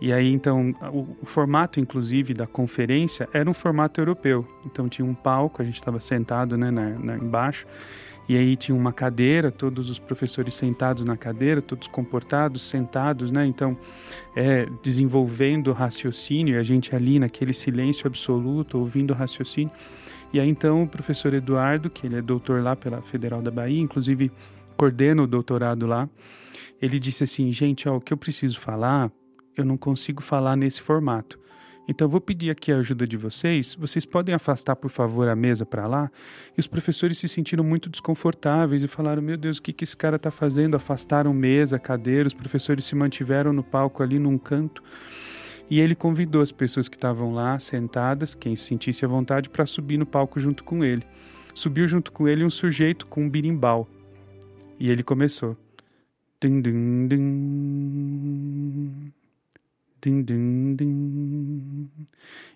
[0.00, 4.46] E aí, então, o, o, formato, inclusive, da conferência era um formato europeu.
[4.64, 7.66] Então, tinha um palco, a gente estava sentado, né, na, na, embaixo.
[8.28, 13.46] E aí tinha uma cadeira, todos os professores sentados na cadeira, todos comportados, sentados, né?
[13.46, 13.74] Então,
[14.36, 19.72] é, desenvolvendo raciocínio, e a gente ali naquele silêncio absoluto, ouvindo raciocínio.
[20.30, 23.80] E aí, então, o professor Eduardo, que ele é doutor lá pela Federal da Bahia,
[23.80, 24.30] inclusive
[24.78, 26.08] coordena o doutorado lá,
[26.80, 29.10] ele disse assim: gente, ó, o que eu preciso falar,
[29.56, 31.38] eu não consigo falar nesse formato.
[31.88, 33.74] Então eu vou pedir aqui a ajuda de vocês.
[33.74, 36.10] Vocês podem afastar, por favor, a mesa para lá?
[36.56, 39.96] E os professores se sentiram muito desconfortáveis e falaram: Meu Deus, o que, que esse
[39.96, 40.76] cara está fazendo?
[40.76, 44.82] Afastaram mesa, cadeira, os professores se mantiveram no palco ali num canto.
[45.70, 49.66] E ele convidou as pessoas que estavam lá sentadas, quem se sentisse à vontade, para
[49.66, 51.02] subir no palco junto com ele.
[51.54, 53.88] Subiu junto com ele um sujeito com um birimbau.
[54.78, 55.56] E ele começou.
[56.40, 59.12] Ding, ding, ding.
[60.00, 61.90] Ding, ding, ding.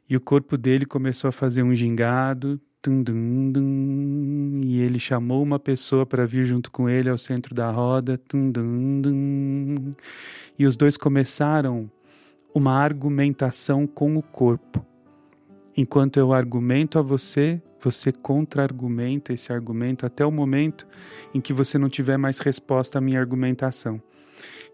[0.09, 2.61] E o corpo dele começou a fazer um gingado.
[2.83, 4.61] Dum, dum, dum.
[4.65, 8.21] E ele chamou uma pessoa para vir junto com ele ao centro da roda.
[10.59, 11.91] E os dois começaram
[12.55, 14.85] uma argumentação com o corpo.
[15.77, 20.87] Enquanto eu argumento a você, você contra-argumenta esse argumento até o momento
[21.35, 24.01] em que você não tiver mais resposta à minha argumentação.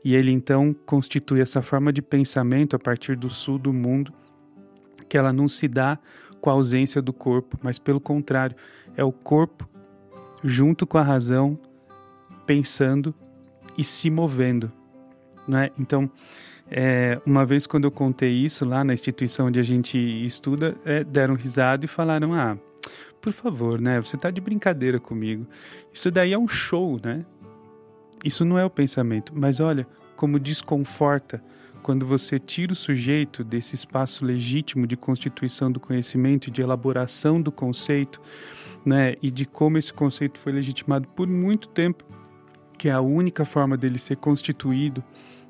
[0.04, 4.12] E ele então constitui essa forma de pensamento a partir do sul do mundo,
[5.08, 5.98] que ela não se dá
[6.40, 8.56] com a ausência do corpo, mas pelo contrário,
[8.96, 9.68] é o corpo
[10.44, 11.58] junto com a razão
[12.46, 13.14] pensando
[13.76, 14.70] e se movendo,
[15.46, 15.70] não é?
[15.78, 16.10] Então,
[16.70, 21.02] é, uma vez quando eu contei isso lá na instituição onde a gente estuda, é,
[21.02, 22.58] deram risada e falaram: ah,
[23.20, 24.00] por favor, né?
[24.00, 25.46] Você está de brincadeira comigo.
[25.92, 27.24] Isso daí é um show, né?
[28.24, 29.32] Isso não é o pensamento.
[29.34, 31.42] Mas olha como desconforta
[31.82, 37.52] quando você tira o sujeito desse espaço legítimo de constituição do conhecimento, de elaboração do
[37.52, 38.20] conceito,
[38.84, 39.14] né?
[39.22, 42.04] E de como esse conceito foi legitimado por muito tempo,
[42.76, 45.02] que é a única forma dele ser constituído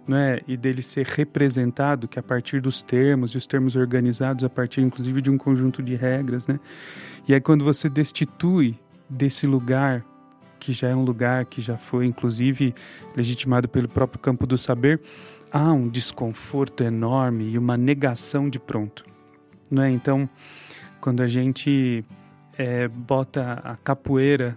[0.08, 4.42] né, e dele ser representado, que é a partir dos termos, e os termos organizados
[4.42, 6.58] a partir inclusive de um conjunto de regras, né?
[7.28, 8.74] E aí quando você destitui
[9.08, 10.02] desse lugar,
[10.58, 12.74] que já é um lugar que já foi inclusive
[13.14, 14.98] legitimado pelo próprio campo do saber,
[15.52, 19.04] há um desconforto enorme e uma negação de pronto,
[19.70, 19.90] não é?
[19.90, 20.28] Então,
[21.02, 22.02] quando a gente
[22.56, 24.56] é, bota a capoeira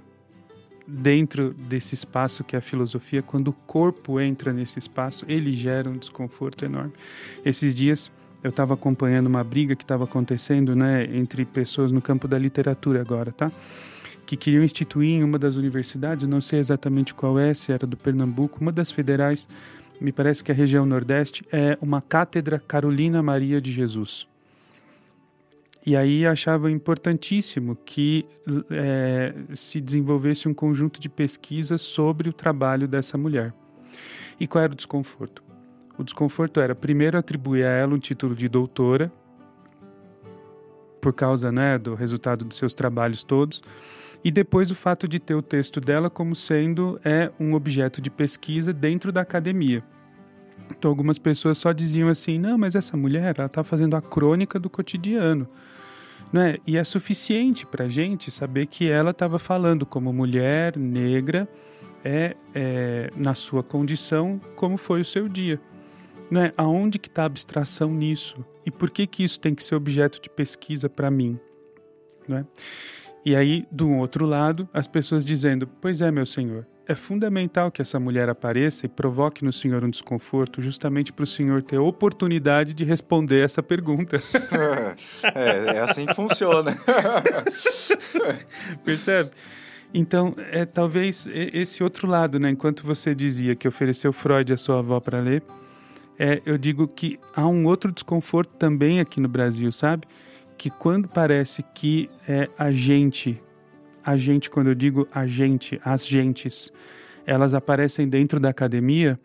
[0.87, 5.89] dentro desse espaço que é a filosofia, quando o corpo entra nesse espaço, ele gera
[5.89, 6.93] um desconforto enorme.
[7.45, 8.11] Esses dias
[8.43, 13.01] eu estava acompanhando uma briga que estava acontecendo, né, entre pessoas no campo da literatura
[13.01, 13.51] agora, tá?
[14.25, 17.97] Que queriam instituir em uma das universidades, não sei exatamente qual é, se era do
[17.97, 19.47] Pernambuco, uma das federais,
[19.99, 24.27] me parece que a região Nordeste, é uma cátedra Carolina Maria de Jesus.
[25.85, 28.25] E aí achava importantíssimo que
[28.69, 33.53] é, se desenvolvesse um conjunto de pesquisas sobre o trabalho dessa mulher.
[34.39, 35.50] E qual era o desconforto?
[36.01, 39.13] O desconforto era, primeiro, atribuir a ela um título de doutora,
[40.99, 43.61] por causa né, do resultado dos seus trabalhos todos.
[44.23, 48.09] E depois o fato de ter o texto dela como sendo é um objeto de
[48.09, 49.83] pesquisa dentro da academia.
[50.71, 54.59] Então algumas pessoas só diziam assim, não, mas essa mulher ela está fazendo a crônica
[54.59, 55.47] do cotidiano.
[56.33, 56.57] Né?
[56.65, 61.47] E é suficiente para a gente saber que ela estava falando como mulher negra,
[62.03, 65.61] é, é, na sua condição, como foi o seu dia.
[66.31, 66.53] Né?
[66.55, 68.43] Aonde que está a abstração nisso?
[68.65, 71.37] E por que que isso tem que ser objeto de pesquisa para mim?
[72.27, 72.45] Né?
[73.25, 77.81] E aí, do outro lado, as pessoas dizendo: Pois é, meu senhor, é fundamental que
[77.81, 81.81] essa mulher apareça e provoque no senhor um desconforto, justamente para o senhor ter a
[81.81, 84.17] oportunidade de responder essa pergunta.
[85.35, 86.75] é, é assim que funciona.
[88.83, 89.29] Percebe?
[89.93, 92.49] Então, é talvez esse outro lado, né?
[92.49, 95.43] Enquanto você dizia que ofereceu Freud à sua avó para ler,
[96.21, 100.05] é, eu digo que há um outro desconforto também aqui no Brasil, sabe?
[100.61, 103.41] que quando parece que é a gente,
[104.05, 106.71] a gente, quando eu digo a gente, as gentes,
[107.25, 109.19] elas aparecem dentro da academia,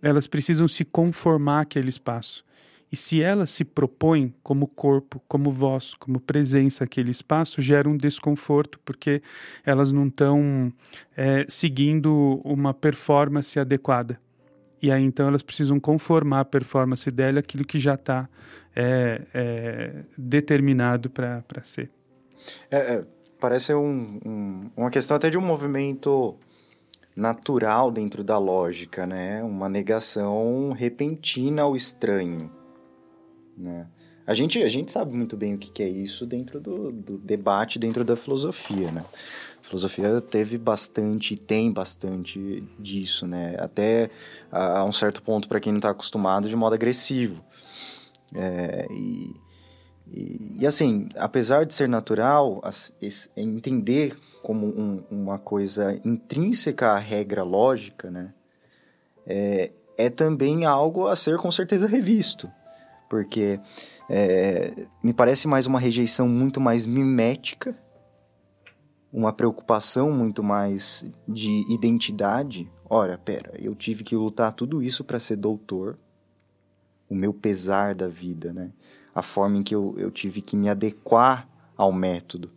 [0.00, 2.44] elas precisam se conformar àquele espaço.
[2.92, 7.96] E se elas se propõem como corpo, como voz, como presença aquele espaço, gera um
[7.96, 9.20] desconforto, porque
[9.64, 10.72] elas não estão
[11.16, 14.20] é, seguindo uma performance adequada.
[14.82, 18.28] E aí então elas precisam conformar a performance dela aquilo que já está
[18.74, 21.90] é, é, determinado para ser.
[22.70, 23.04] É, é,
[23.40, 26.36] parece um, um, uma questão até de um movimento
[27.14, 29.42] natural dentro da lógica, né?
[29.42, 32.50] Uma negação repentina ao estranho,
[33.56, 33.86] né?
[34.26, 37.16] A gente, a gente sabe muito bem o que, que é isso dentro do, do
[37.16, 39.04] debate, dentro da filosofia, né?
[39.66, 43.56] Filosofia teve bastante, tem bastante disso, né?
[43.58, 44.10] Até
[44.50, 47.44] a, um certo ponto, para quem não está acostumado, de modo agressivo.
[48.32, 49.34] É, e,
[50.06, 52.62] e, e, assim, apesar de ser natural,
[53.36, 58.32] entender como um, uma coisa intrínseca à regra lógica, né?
[59.26, 62.48] É, é também algo a ser com certeza revisto.
[63.10, 63.58] Porque
[64.08, 67.76] é, me parece mais uma rejeição muito mais mimética
[69.12, 72.70] uma preocupação muito mais de identidade.
[72.88, 75.98] Ora, pera, eu tive que lutar tudo isso para ser doutor.
[77.08, 78.72] O meu pesar da vida, né?
[79.14, 82.50] A forma em que eu, eu tive que me adequar ao método.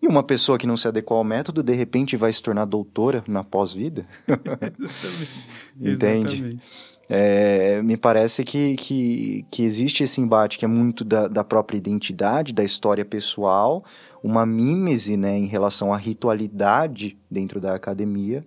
[0.00, 3.24] E uma pessoa que não se adequou ao método, de repente vai se tornar doutora
[3.26, 4.06] na pós-vida?
[5.80, 6.36] Entende?
[6.36, 6.96] Exatamente.
[7.08, 11.78] É, me parece que, que, que existe esse embate que é muito da, da própria
[11.78, 13.84] identidade, da história pessoal,
[14.22, 18.44] uma mímese né, em relação à ritualidade dentro da academia,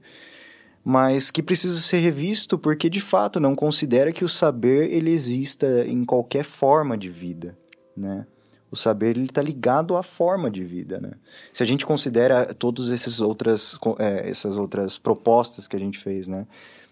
[0.83, 5.85] mas que precisa ser revisto porque de fato não considera que o saber ele exista
[5.87, 7.57] em qualquer forma de vida,
[7.95, 8.25] né?
[8.71, 11.11] O saber ele está ligado à forma de vida, né?
[11.51, 16.27] Se a gente considera todas essas outras é, essas outras propostas que a gente fez,
[16.27, 16.45] né,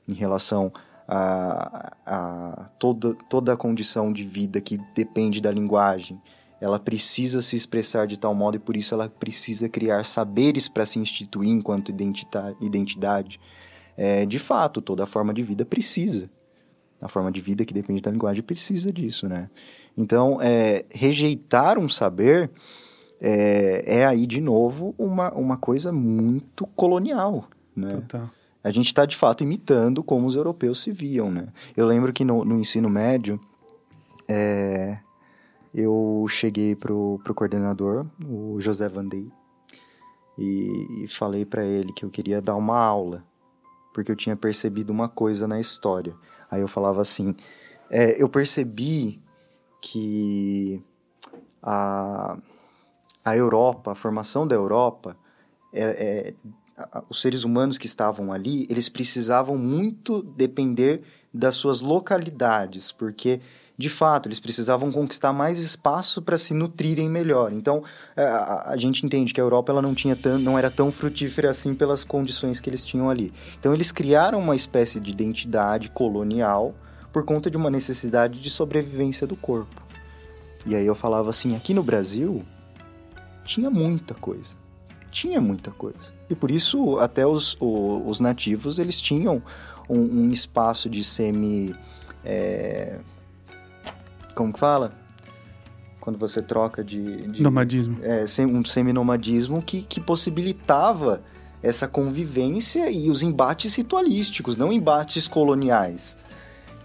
[0.07, 0.71] em relação
[1.07, 6.19] a, a toda toda a condição de vida que depende da linguagem,
[6.59, 10.85] ela precisa se expressar de tal modo e por isso ela precisa criar saberes para
[10.85, 13.39] se instituir enquanto identidade.
[13.95, 16.29] É, de fato, toda forma de vida precisa.
[16.99, 19.49] A forma de vida que depende da linguagem precisa disso, né?
[19.97, 22.51] Então, é, rejeitar um saber
[23.19, 27.45] é, é, aí, de novo, uma, uma coisa muito colonial,
[27.75, 27.89] né?
[27.89, 28.29] Total.
[28.63, 31.47] A gente está, de fato, imitando como os europeus se viam, né?
[31.75, 33.39] Eu lembro que no, no ensino médio,
[34.27, 34.99] é,
[35.73, 39.31] eu cheguei pro, pro coordenador, o José Vandei,
[40.37, 43.23] e, e falei para ele que eu queria dar uma aula,
[43.93, 46.13] porque eu tinha percebido uma coisa na história.
[46.51, 47.35] Aí eu falava assim:
[47.89, 49.19] é, eu percebi
[49.81, 50.83] que
[51.61, 52.37] a,
[53.23, 55.17] a Europa, a formação da Europa,
[55.73, 56.33] é, é,
[57.09, 61.03] os seres humanos que estavam ali, eles precisavam muito depender
[61.33, 63.41] das suas localidades, porque
[63.77, 67.53] de fato, eles precisavam conquistar mais espaço para se nutrirem melhor.
[67.53, 67.83] Então,
[68.15, 70.91] é, a, a, gente entende que a Europa ela não, tinha tão, não era tão
[70.91, 73.31] frutífera assim pelas condições que eles tinham ali.
[73.59, 76.73] Então, eles criaram uma espécie de identidade colonial
[77.17, 79.81] por conta de uma necessidade de sobrevivência do corpo.
[80.63, 82.43] E aí eu falava assim, aqui no Brasil
[83.43, 84.55] tinha muita coisa.
[85.09, 86.13] Tinha muita coisa.
[86.29, 89.41] E por isso até os, os, os nativos eles tinham
[89.89, 91.75] um, um espaço de semi...
[92.23, 92.99] É,
[94.35, 94.93] como que fala?
[95.99, 97.31] Quando você troca de...
[97.31, 97.97] de nomadismo.
[98.03, 101.23] É, um seminomadismo que, que possibilitava
[101.63, 106.15] essa convivência e os embates ritualísticos, não embates coloniais.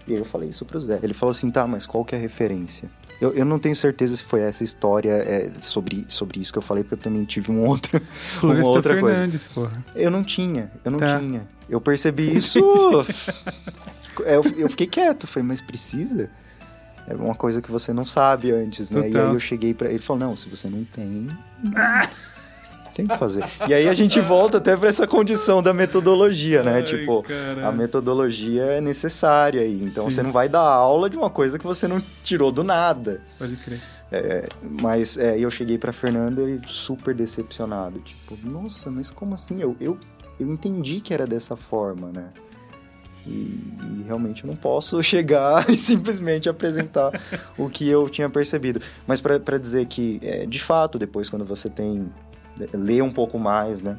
[0.07, 0.99] E aí eu falei isso pro Zé.
[1.01, 2.89] Ele falou assim, tá, mas qual que é a referência?
[3.21, 6.61] Eu, eu não tenho certeza se foi essa história é, sobre, sobre isso que eu
[6.63, 8.01] falei, porque eu também tive um outro,
[8.41, 9.69] uma outra Fernandes, coisa.
[9.69, 9.85] Porra.
[9.95, 11.19] Eu não tinha, eu não Tá.
[11.19, 11.47] tinha.
[11.69, 12.59] Eu percebi isso.
[14.25, 16.29] É, eu, eu fiquei quieto, falei, mas precisa?
[17.07, 19.07] É uma coisa que você não sabe antes, né?
[19.07, 19.27] E Total.
[19.29, 21.27] aí eu cheguei pra ele falou: não, se você não tem.
[22.93, 23.43] Tem que fazer.
[23.67, 26.75] E aí a gente volta até pra essa condição da metodologia, né?
[26.75, 27.65] Ai, tipo, caralho.
[27.65, 29.83] a metodologia é necessária aí.
[29.83, 30.11] Então Sim.
[30.11, 33.21] você não vai dar aula de uma coisa que você não tirou do nada.
[33.39, 33.81] Pode crer.
[34.11, 37.99] É, mas é, eu cheguei pra Fernanda e super decepcionado.
[37.99, 39.59] Tipo, nossa, mas como assim?
[39.59, 39.97] Eu, eu,
[40.39, 42.29] eu entendi que era dessa forma, né?
[43.25, 47.19] E, e realmente eu não posso chegar e simplesmente apresentar
[47.57, 48.79] o que eu tinha percebido.
[49.07, 52.11] Mas pra dizer que, é, de fato, depois quando você tem.
[52.73, 53.97] Lê um pouco mais, né?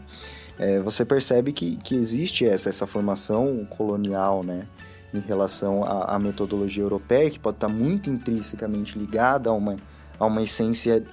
[0.59, 4.67] É, você percebe que, que existe essa, essa formação colonial, né?
[5.13, 9.77] Em relação à, à metodologia europeia, que pode estar muito intrinsecamente ligada a uma,
[10.19, 11.05] a uma essência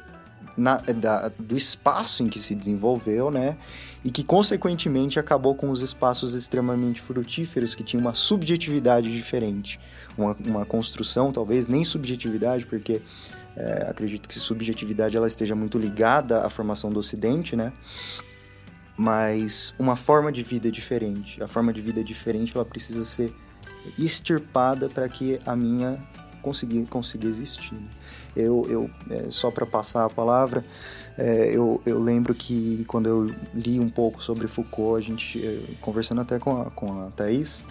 [0.58, 3.58] na- da- do espaço em que se desenvolveu, né?
[4.04, 9.80] E que, consequentemente, acabou com os espaços extremamente frutíferos, que tinham uma subjetividade diferente.
[10.18, 13.02] Uma, uma construção, talvez, nem subjetividade, porque
[13.56, 17.74] é, acredito que subjetividade ela esteja muito ligada à formação do Ocidente, né?
[18.97, 21.41] Mas uma forma de vida diferente.
[21.41, 23.34] A forma de vida diferente, ela precisa ser
[23.97, 25.99] extirpada para que a minha
[26.41, 27.74] consiga, consiga existir.
[27.74, 27.88] né?
[28.36, 30.64] Eu, eu é, só para passar a palavra,
[31.18, 35.76] é, eu, eu lembro que quando eu li um pouco sobre Foucault, a gente, é,
[35.82, 37.64] conversando até com a, com a Thaís,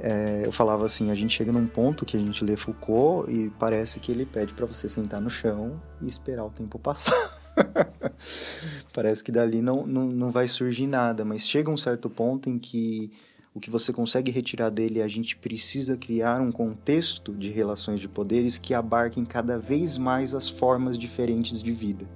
[0.00, 3.50] é, eu falava assim, a gente chega num ponto que a gente lê Foucault e
[3.58, 7.40] parece que ele pede para você sentar no chão e esperar o tempo passar.
[8.92, 12.58] parece que dali não, não, não vai surgir nada, mas chega um certo ponto em
[12.58, 13.12] que
[13.54, 18.00] o que você consegue retirar dele, é a gente precisa criar um contexto de relações
[18.00, 22.06] de poderes que abarquem cada vez mais as formas diferentes de vida.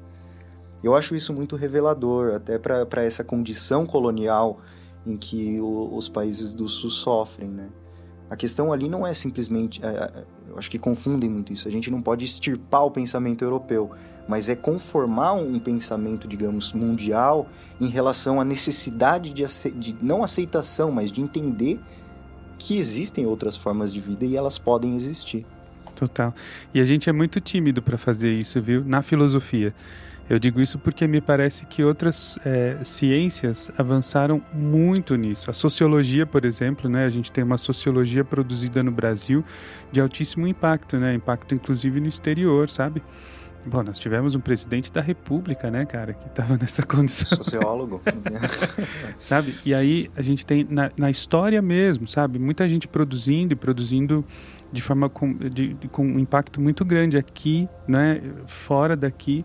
[0.82, 4.60] Eu acho isso muito revelador, até para essa condição colonial
[5.06, 7.68] em que o, os países do Sul sofrem, né?
[8.28, 11.68] A questão ali não é simplesmente, é, é, eu acho que confundem muito isso.
[11.68, 13.90] A gente não pode extirpar o pensamento europeu,
[14.28, 17.46] mas é conformar um pensamento, digamos, mundial
[17.80, 19.44] em relação à necessidade de,
[19.74, 21.80] de não aceitação, mas de entender
[22.58, 25.46] que existem outras formas de vida e elas podem existir.
[25.94, 26.34] Total.
[26.74, 28.84] E a gente é muito tímido para fazer isso, viu?
[28.84, 29.72] Na filosofia.
[30.28, 35.50] Eu digo isso porque me parece que outras é, ciências avançaram muito nisso.
[35.50, 37.04] A sociologia, por exemplo, né?
[37.04, 39.44] A gente tem uma sociologia produzida no Brasil
[39.92, 41.14] de altíssimo impacto, né?
[41.14, 43.02] Impacto inclusive no exterior, sabe?
[43.64, 48.00] Bom, nós tivemos um presidente da República, né, cara, que estava nessa condição Sociólogo.
[49.20, 49.54] sabe?
[49.64, 52.38] E aí a gente tem na, na história mesmo, sabe?
[52.38, 54.24] Muita gente produzindo e produzindo
[54.72, 58.20] de forma com, de, de- com um impacto muito grande aqui, né?
[58.46, 59.44] Fora daqui.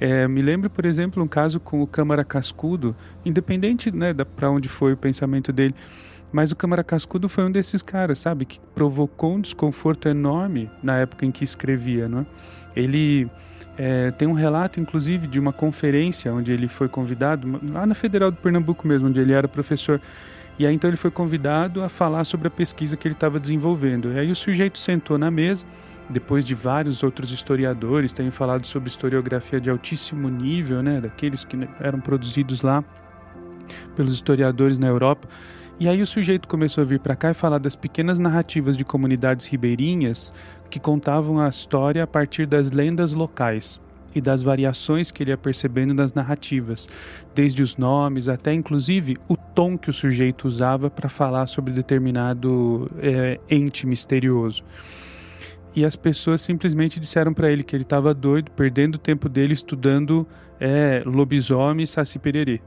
[0.00, 4.66] É, me lembro, por exemplo, um caso com o Câmara Cascudo, independente né, para onde
[4.66, 5.74] foi o pensamento dele,
[6.32, 8.44] mas o Câmara Cascudo foi um desses caras, sabe?
[8.44, 12.24] Que provocou um desconforto enorme na época em que escrevia, né?
[12.74, 13.28] Ele
[13.76, 18.30] é, tem um relato, inclusive, de uma conferência onde ele foi convidado, lá na Federal
[18.30, 20.00] do Pernambuco mesmo, onde ele era professor.
[20.58, 24.12] E aí então ele foi convidado a falar sobre a pesquisa que ele estava desenvolvendo.
[24.12, 25.64] E aí o sujeito sentou na mesa,
[26.10, 31.56] depois de vários outros historiadores terem falado sobre historiografia de altíssimo nível, né, daqueles que
[31.78, 32.84] eram produzidos lá
[33.94, 35.28] pelos historiadores na Europa.
[35.78, 38.84] E aí o sujeito começou a vir para cá e falar das pequenas narrativas de
[38.84, 40.32] comunidades ribeirinhas
[40.68, 43.80] que contavam a história a partir das lendas locais
[44.14, 46.88] e das variações que ele ia percebendo nas narrativas,
[47.34, 52.90] desde os nomes até inclusive o tom que o sujeito usava para falar sobre determinado
[52.98, 54.64] é, ente misterioso.
[55.74, 59.54] E as pessoas simplesmente disseram para ele que ele estava doido, perdendo o tempo dele
[59.54, 60.26] estudando
[60.58, 62.60] é, lobisomem e saci pererê.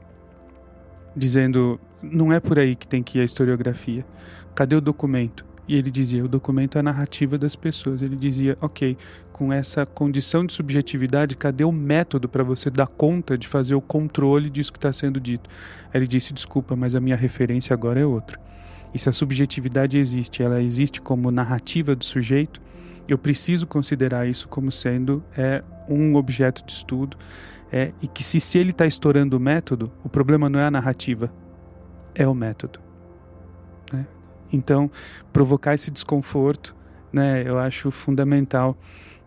[1.14, 4.04] Dizendo, não é por aí que tem que ir a historiografia.
[4.54, 5.44] Cadê o documento?
[5.66, 8.02] E ele dizia, o documento é a narrativa das pessoas.
[8.02, 8.96] Ele dizia, ok,
[9.32, 13.80] com essa condição de subjetividade, cadê o método para você dar conta de fazer o
[13.80, 15.48] controle disso que está sendo dito?
[15.92, 18.38] Ele disse, desculpa, mas a minha referência agora é outra.
[18.94, 22.60] E se a subjetividade existe, ela existe como narrativa do sujeito,
[23.08, 27.16] eu preciso considerar isso como sendo é, um objeto de estudo
[27.70, 30.70] é, e que se, se ele está estourando o método, o problema não é a
[30.70, 31.32] narrativa,
[32.14, 32.80] é o método.
[33.92, 34.06] Né?
[34.52, 34.90] Então,
[35.32, 36.74] provocar esse desconforto,
[37.12, 38.78] né, eu acho fundamental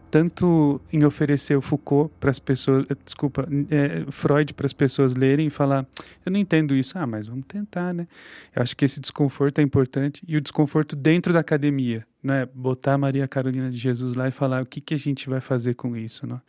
[0.10, 5.48] tanto em oferecer o Foucault para as pessoas, desculpa, é, Freud para as pessoas lerem
[5.48, 5.86] e falar,
[6.26, 8.08] eu não entendo isso, ah, mas vamos tentar, né?
[8.56, 12.46] Eu acho que esse desconforto é importante e o desconforto dentro da academia, né?
[12.54, 15.74] Botar Maria Carolina de Jesus lá e falar o que que a gente vai fazer
[15.74, 16.40] com isso, né?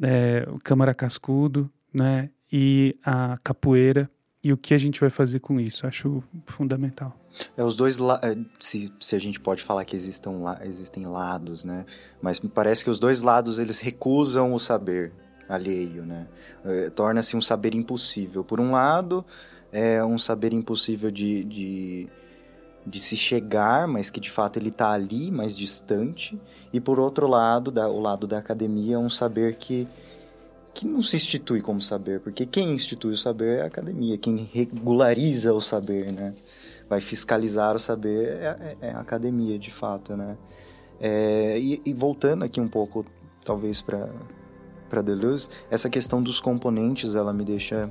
[0.00, 2.30] É, o Câmara Cascudo, né?
[2.52, 4.08] E a capoeira
[4.42, 5.86] e o que a gente vai fazer com isso.
[5.86, 7.18] Acho fundamental.
[7.56, 11.84] É, os dois, é, se, se a gente pode falar que existam, existem lados, né?
[12.22, 15.12] Mas me parece que os dois lados, eles recusam o saber
[15.48, 16.28] alheio, né?
[16.64, 18.44] É, Torna-se um saber impossível.
[18.44, 19.24] Por um lado,
[19.72, 22.08] é um saber impossível de, de,
[22.86, 26.40] de se chegar, mas que de fato ele está ali, mais distante.
[26.72, 29.88] E por outro lado, da, o lado da academia, é um saber que
[30.72, 34.36] que não se institui como saber, porque quem institui o saber é a academia, quem
[34.52, 36.34] regulariza o saber, né?
[36.86, 40.36] Vai fiscalizar o saber é, é, é a academia, de fato, né?
[41.00, 43.06] É, e, e, voltando aqui um pouco,
[43.42, 44.06] talvez, para
[44.88, 47.90] para Deleuze, essa questão dos componentes, ela me deixa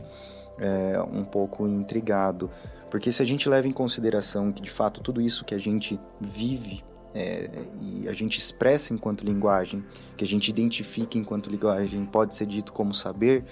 [0.58, 2.50] é, um pouco intrigado,
[2.96, 6.00] porque se a gente leva em consideração que, de fato, tudo isso que a gente
[6.18, 6.82] vive
[7.14, 7.50] é,
[7.82, 9.84] e a gente expressa enquanto linguagem,
[10.16, 13.44] que a gente identifica enquanto linguagem, pode ser dito como saber,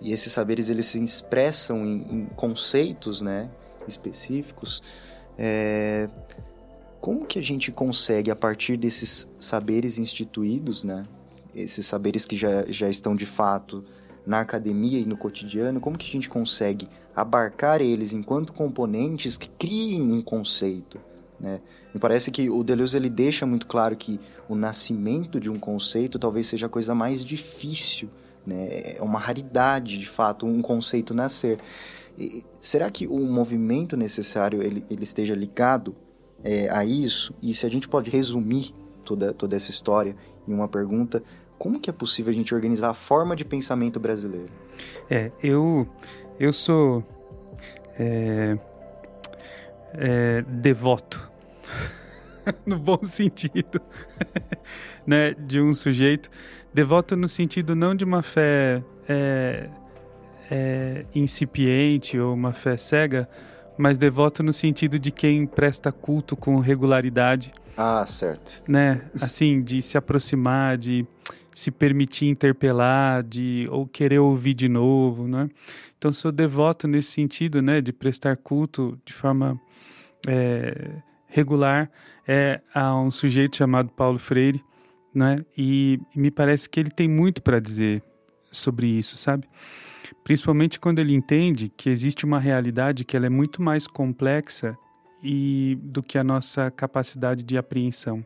[0.00, 3.48] e esses saberes eles se expressam em, em conceitos né,
[3.86, 4.82] específicos,
[5.38, 6.08] é,
[7.00, 11.06] como que a gente consegue, a partir desses saberes instituídos, né,
[11.54, 13.84] esses saberes que já, já estão de fato
[14.26, 19.48] na academia e no cotidiano, como que a gente consegue abarcar eles enquanto componentes que
[19.48, 20.98] criem um conceito,
[21.38, 21.60] né?
[21.92, 26.18] Me parece que o Deleuze ele deixa muito claro que o nascimento de um conceito
[26.18, 28.08] talvez seja a coisa mais difícil,
[28.46, 28.96] né?
[28.96, 31.58] É uma raridade, de fato, um conceito nascer.
[32.18, 35.94] E, será que o movimento necessário ele, ele esteja ligado
[36.44, 37.34] é, a isso?
[37.42, 38.72] E se a gente pode resumir
[39.04, 40.14] toda, toda essa história
[40.46, 41.22] em uma pergunta,
[41.58, 44.48] como que é possível a gente organizar a forma de pensamento brasileiro?
[45.10, 45.86] É, eu,
[46.40, 47.04] eu sou
[47.98, 48.56] é,
[49.92, 51.30] é, devoto
[52.64, 53.78] no bom sentido,
[55.06, 56.30] né, de um sujeito.
[56.72, 59.68] Devoto no sentido não de uma fé é,
[60.50, 63.28] é, incipiente ou uma fé cega,
[63.76, 67.52] mas devoto no sentido de quem presta culto com regularidade.
[67.76, 68.62] Ah, certo.
[68.66, 71.06] Né, assim, de se aproximar, de
[71.52, 75.48] se permitir interpelar, de ou querer ouvir de novo, né?
[75.98, 79.60] Então sou devoto nesse sentido, né, de prestar culto de forma
[80.26, 80.90] é,
[81.26, 81.90] regular
[82.26, 84.62] é a um sujeito chamado Paulo Freire,
[85.14, 85.36] né?
[85.56, 88.02] E, me parece que ele tem muito para dizer
[88.52, 89.48] sobre isso, sabe?
[90.22, 94.76] Principalmente quando ele entende que existe uma realidade que ela é muito mais complexa
[95.22, 98.24] e do que a nossa capacidade de apreensão.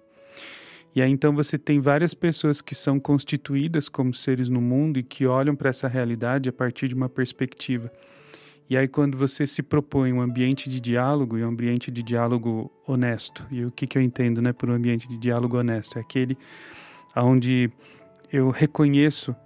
[0.94, 5.02] E aí então você tem várias pessoas que são constituídas como seres no mundo e
[5.02, 7.90] que olham para essa realidade a partir de uma perspectiva.
[8.68, 12.72] E aí, quando você se propõe um ambiente de diálogo, e um ambiente de diálogo
[12.88, 15.98] honesto, e o que, que eu entendo né, por um ambiente de diálogo honesto?
[15.98, 16.38] É aquele
[17.14, 17.70] onde
[18.32, 19.36] eu reconheço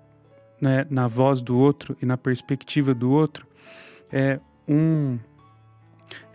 [0.61, 3.47] né, na voz do outro e na perspectiva do outro
[4.11, 5.19] é, um,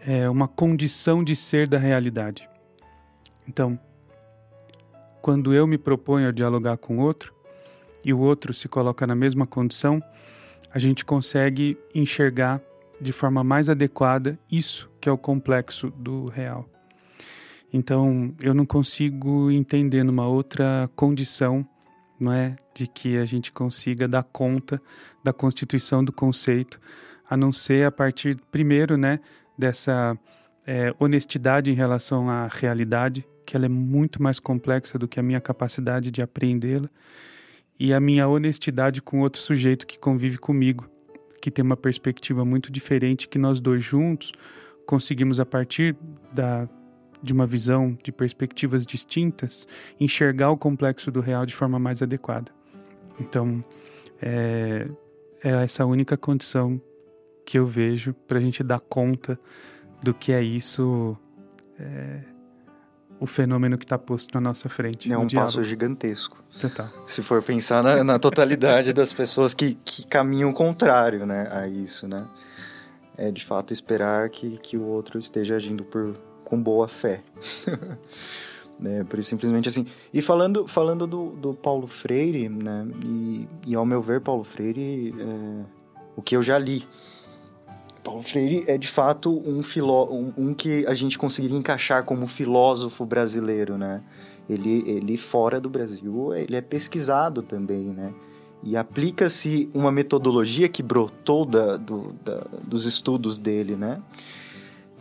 [0.05, 2.49] é uma condição de ser da realidade.
[3.47, 3.80] Então,
[5.24, 7.34] quando eu me proponho a dialogar com outro
[8.03, 10.03] e o outro se coloca na mesma condição,
[10.69, 12.61] a gente consegue enxergar
[12.99, 16.67] de forma mais adequada isso que é o complexo do real.
[17.71, 21.65] Então, eu não consigo entender numa outra condição,
[22.19, 24.78] não é, de que a gente consiga dar conta
[25.24, 26.82] da constituição do conceito,
[27.30, 29.21] a não ser a partir primeiro, né,
[29.57, 30.17] dessa
[30.67, 35.24] é, honestidade em relação à realidade, que ela é muito mais complexa do que a
[35.24, 36.89] minha capacidade de apreendê-la,
[37.80, 40.89] e a minha honestidade com outro sujeito que convive comigo,
[41.39, 44.32] que tem uma perspectiva muito diferente que nós dois juntos
[44.88, 45.95] conseguimos a partir
[46.32, 46.68] da
[47.22, 49.68] de uma visão de perspectivas distintas
[49.99, 52.51] enxergar o complexo do real de forma mais adequada.
[53.20, 53.64] Então
[54.20, 54.86] é,
[55.43, 56.82] é essa única condição
[57.45, 59.39] que eu vejo para a gente dar conta
[60.01, 61.16] do que é isso,
[61.80, 62.32] é,
[63.24, 65.09] o fenômeno que está posto na nossa frente.
[65.09, 65.53] É um diálogo.
[65.53, 66.43] passo gigantesco.
[66.59, 66.89] Total.
[67.07, 72.05] Se for pensar na, na totalidade das pessoas que, que caminham contrário né, a isso,
[72.05, 72.28] né?
[73.17, 77.21] É de fato esperar que, que o outro esteja agindo por, com boa fé.
[78.78, 79.86] né, por simplesmente assim.
[80.13, 82.86] E falando, falando do, do Paulo Freire, né?
[83.05, 85.65] E, e ao meu ver, Paulo Freire, é,
[86.17, 86.86] o que eu já li,
[88.04, 92.28] Paulo Freire é de fato um, filó um, um, que a gente conseguiria encaixar como
[92.28, 94.01] filósofo brasileiro, né?
[94.49, 98.14] Ele, ele fora do Brasil, ele é pesquisado também, né?
[98.62, 104.01] E aplica-se uma metodologia que brotou da, do, da, dos estudos dele, né?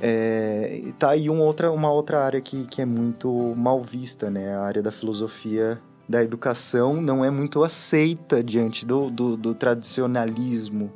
[0.00, 4.54] É, tá aí um outra, uma outra área que, que é muito mal vista, né?
[4.54, 10.92] A área da filosofia da educação não é muito aceita diante do, do, do tradicionalismo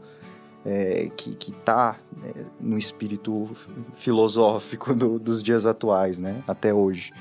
[0.67, 3.49] é, que está né, no espírito
[3.95, 6.43] filosófico do, dos dias atuais, né?
[6.47, 7.12] Até hoje.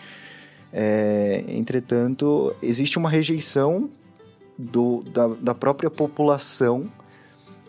[0.74, 3.90] É, entretanto, existe uma rejeição
[4.58, 6.92] do, da, da, própria população,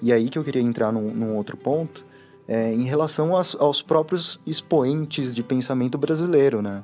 [0.01, 2.05] e aí que eu queria entrar num, num outro ponto,
[2.49, 6.83] é, em relação aos, aos, próprios expoentes de pensamento brasileiro, né?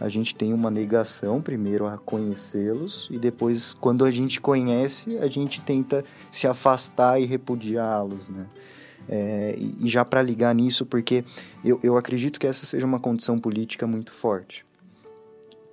[0.00, 5.26] A gente tem uma negação primeiro a conhecê-los e depois, quando a gente conhece, a
[5.26, 8.46] gente tenta se afastar e repudiá-los, né?
[9.08, 11.24] É, e já para ligar nisso, porque
[11.64, 14.64] eu, eu acredito que essa seja uma condição política muito forte.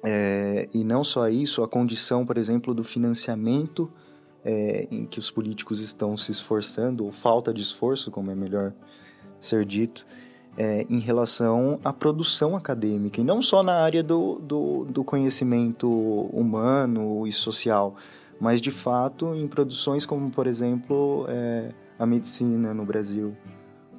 [0.03, 3.91] É, e não só isso, a condição, por exemplo, do financiamento
[4.43, 8.73] é, em que os políticos estão se esforçando, ou falta de esforço, como é melhor
[9.39, 10.05] ser dito,
[10.57, 15.89] é, em relação à produção acadêmica, e não só na área do, do, do conhecimento
[16.31, 17.95] humano e social,
[18.39, 23.35] mas de fato em produções como, por exemplo, é, a medicina no Brasil.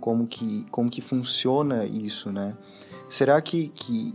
[0.00, 2.54] Como que, como que funciona isso, né?
[3.08, 4.14] Será que, que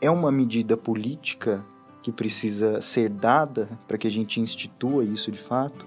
[0.00, 1.64] é uma medida política
[2.02, 5.86] que precisa ser dada para que a gente institua isso de fato?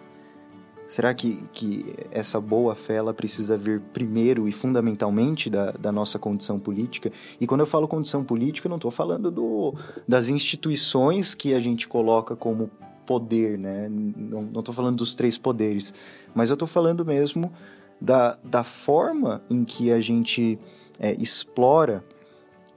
[0.92, 6.20] Será que, que essa boa fé ela precisa vir primeiro e fundamentalmente da, da nossa
[6.20, 7.14] condição política?
[7.40, 9.74] E quando eu falo condição política, eu não estou falando do,
[10.06, 12.70] das instituições que a gente coloca como
[13.06, 13.88] poder, né?
[13.90, 15.94] Não estou falando dos três poderes,
[16.36, 17.54] mas eu estou falando mesmo
[18.02, 20.60] da, da forma em que a gente
[21.00, 22.04] é, explora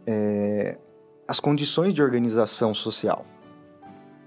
[0.06, 0.78] é,
[1.26, 3.26] as condições de organização social,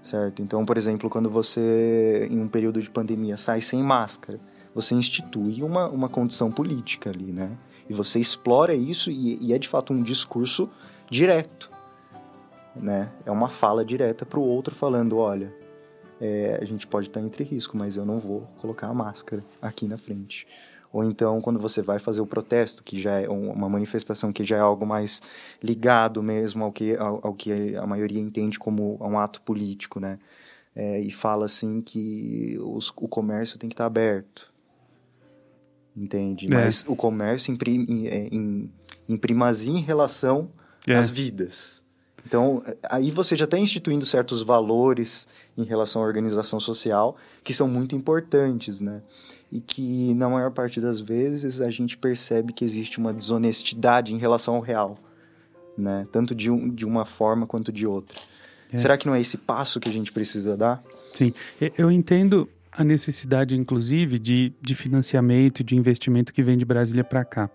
[0.08, 0.40] certo?
[0.42, 4.40] Então, por exemplo, quando você, em um período de pandemia, sai sem máscara,
[4.74, 7.50] você institui uma, uma condição política ali, né?
[7.88, 10.68] E você explora isso e, e é de fato um discurso
[11.10, 11.70] direto,
[12.74, 13.10] né?
[13.24, 15.52] É uma fala direta para o outro falando, olha,
[16.20, 19.86] é, a gente pode estar entre risco, mas eu não vou colocar a máscara aqui
[19.86, 20.46] na frente.
[20.92, 24.56] Ou então, quando você vai fazer o protesto, que já é uma manifestação que já
[24.56, 25.22] é algo mais
[25.62, 30.18] ligado mesmo ao que, ao, ao que a maioria entende como um ato político, né?
[30.74, 34.50] É, e fala assim que os, o comércio tem que estar aberto.
[35.94, 36.46] Entende?
[36.46, 36.54] É.
[36.54, 38.72] Mas o comércio em, em, é, em,
[39.08, 40.48] em primazia em relação
[40.86, 40.94] é.
[40.94, 41.84] às vidas.
[42.24, 45.26] Então, aí você já está instituindo certos valores
[45.56, 49.02] em relação à organização social que são muito importantes, né?
[49.50, 54.18] E que na maior parte das vezes a gente percebe que existe uma desonestidade em
[54.18, 54.98] relação ao real,
[55.76, 56.06] né?
[56.12, 58.18] Tanto de, um, de uma forma quanto de outra.
[58.72, 58.76] É.
[58.76, 60.82] Será que não é esse passo que a gente precisa dar?
[61.14, 61.32] Sim,
[61.76, 67.24] eu entendo a necessidade, inclusive, de, de financiamento, de investimento que vem de Brasília para
[67.24, 67.50] cá.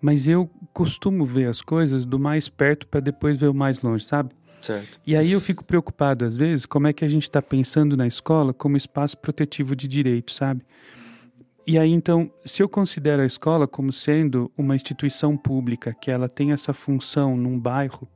[0.00, 4.04] Mas eu costumo ver as coisas do mais perto para depois ver o mais longe,
[4.04, 4.30] sabe?
[4.60, 5.00] Certo.
[5.06, 8.06] E aí eu fico preocupado, às vezes, como é que a gente está pensando na
[8.06, 10.62] escola como espaço protetivo de direito, sabe?
[11.66, 16.28] E aí, então, se eu considero a escola como sendo uma instituição pública, que ela
[16.28, 18.08] tem essa função num bairro,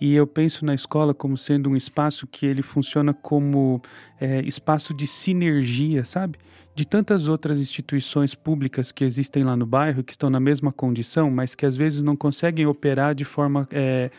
[0.00, 3.80] e eu penso na escola como sendo um espaço que ele funciona como
[4.20, 6.38] é, espaço de sinergia, sabe?
[6.74, 11.30] De tantas outras instituições públicas que existem lá no bairro, que estão na mesma condição,
[11.30, 14.10] mas que às vezes não conseguem operar de forma é,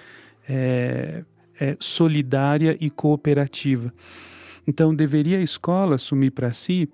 [0.47, 1.23] é,
[1.59, 3.93] é solidária e cooperativa.
[4.67, 6.89] Então, deveria a escola assumir para si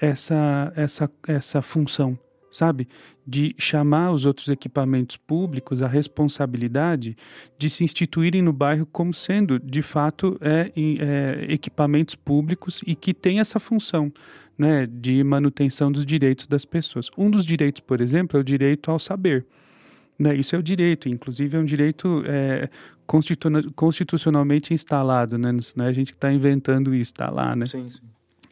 [0.00, 2.18] essa, essa, essa função,
[2.50, 2.88] sabe?
[3.26, 7.16] De chamar os outros equipamentos públicos a responsabilidade
[7.58, 13.12] de se instituírem no bairro como sendo, de fato, é, é, equipamentos públicos e que
[13.12, 14.12] tem essa função.
[14.56, 17.08] Né, de manutenção dos direitos das pessoas.
[17.16, 19.46] Um dos direitos, por exemplo, é o direito ao saber.
[20.18, 20.34] Né?
[20.34, 22.68] Isso é o direito, inclusive é um direito é,
[23.74, 25.52] constitucionalmente instalado, né?
[25.76, 27.66] Não é a gente que está inventando isso, está lá, né?
[27.66, 28.00] Sim, sim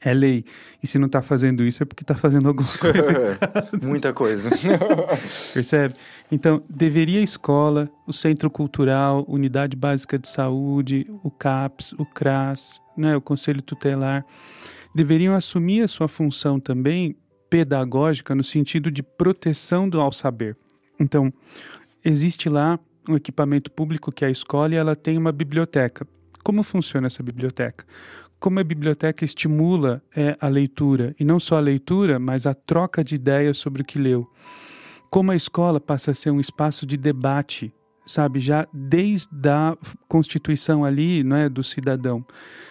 [0.05, 0.45] é lei.
[0.83, 3.39] E se não está fazendo isso é porque está fazendo alguma coisa.
[3.83, 4.51] Muita coisa.
[5.53, 5.95] Percebe?
[6.31, 12.81] Então, deveria a escola, o centro cultural, unidade básica de saúde, o CAPS, o CRAS,
[12.97, 14.25] né, o conselho tutelar,
[14.95, 17.17] deveriam assumir a sua função também
[17.49, 20.57] pedagógica no sentido de proteção do ao saber.
[21.01, 21.33] Então,
[22.05, 22.79] existe lá
[23.09, 26.07] um equipamento público que é a escola e ela tem uma biblioteca
[26.43, 27.85] Como funciona essa biblioteca?
[28.39, 33.03] Como a biblioteca estimula é, a leitura, e não só a leitura, mas a troca
[33.03, 34.31] de ideias sobre o que leu.
[35.11, 37.73] Como a escola passa a ser um espaço de debate
[38.07, 39.77] sabe, já desde a
[40.09, 42.25] constituição ali, não é, do cidadão.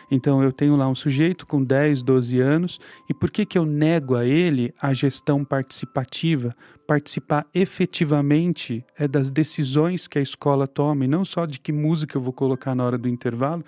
[0.09, 2.79] Então eu tenho lá um sujeito com 10, 12 anos,
[3.09, 6.55] e por que que eu nego a ele a gestão participativa?
[6.87, 12.17] Participar efetivamente é das decisões que a escola toma, e não só de que música
[12.17, 13.63] eu vou colocar na hora do intervalo,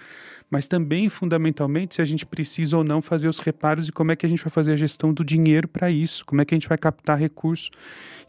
[0.49, 4.15] mas também, fundamentalmente, se a gente precisa ou não fazer os reparos e como é
[4.15, 6.57] que a gente vai fazer a gestão do dinheiro para isso, como é que a
[6.57, 7.69] gente vai captar recursos.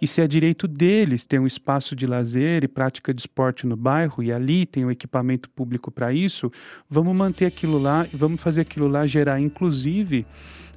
[0.03, 3.77] E se é direito deles ter um espaço de lazer e prática de esporte no
[3.77, 6.51] bairro, e ali tem o um equipamento público para isso,
[6.91, 10.27] vamos manter aquilo lá e vamos fazer aquilo lá gerar, inclusive,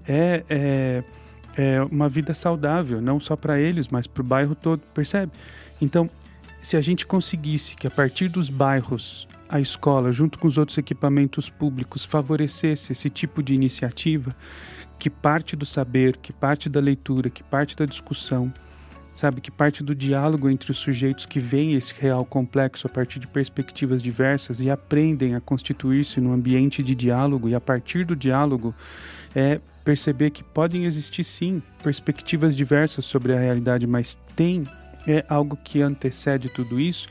[0.08, 1.04] é, é,
[1.58, 5.32] é uma vida saudável, não só para eles, mas para o bairro todo, percebe?
[5.82, 6.08] Então,
[6.60, 10.78] se a gente conseguisse que a partir dos bairros a escola, junto com os outros
[10.78, 14.34] equipamentos públicos, favorecesse esse tipo de iniciativa,
[14.98, 18.54] que parte do saber, que parte da leitura, que parte da discussão,
[19.14, 23.20] sabe, que parte do diálogo entre os sujeitos que veem esse real complexo a partir
[23.20, 28.16] de perspectivas diversas e aprendem a constituir-se num ambiente de diálogo e a partir do
[28.16, 28.74] diálogo
[29.36, 34.66] é perceber que podem existir sim perspectivas diversas sobre a realidade, mas tem
[35.08, 37.08] é algo que antecede tudo isso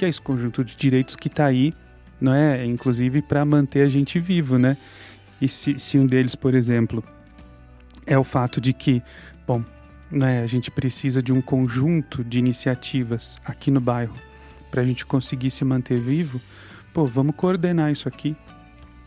[0.00, 1.74] que é esse conjunto de direitos que está aí,
[2.18, 2.64] não é?
[2.64, 4.78] Inclusive para manter a gente vivo, né?
[5.38, 7.04] E se, se um deles, por exemplo,
[8.06, 9.02] é o fato de que,
[9.46, 9.62] bom,
[10.10, 14.16] né, a gente precisa de um conjunto de iniciativas aqui no bairro
[14.70, 16.40] para a gente conseguir se manter vivo,
[16.94, 18.34] pô, vamos coordenar isso aqui,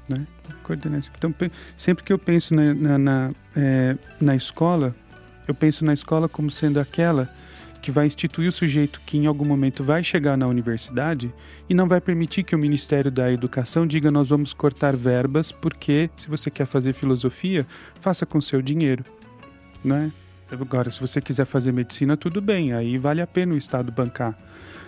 [0.08, 0.28] né?
[0.62, 1.18] Coordenar isso aqui.
[1.26, 1.34] Então,
[1.76, 4.96] sempre que eu penso na, na, na, é, na escola,
[5.48, 7.34] eu penso na escola como sendo aquela
[7.84, 11.34] que vai instituir o sujeito que em algum momento vai chegar na universidade
[11.70, 16.10] e não vai permitir que o Ministério da Educação diga nós vamos cortar verbas porque
[16.16, 17.68] se você quer fazer filosofia,
[18.00, 19.04] faça com seu dinheiro,
[19.84, 20.14] né?
[20.50, 24.38] Agora, se você quiser fazer medicina, tudo bem, aí vale a pena o Estado bancar.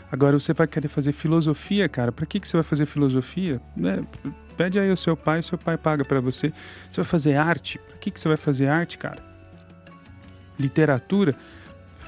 [0.10, 3.60] Agora, você vai querer fazer filosofia, cara, para que, que você vai fazer filosofia?
[3.76, 4.06] Né?
[4.56, 6.54] Pede aí ao seu pai, o seu pai paga para você.
[6.90, 9.22] Você vai fazer arte, para que, que você vai fazer arte, cara?
[10.58, 11.36] Literatura,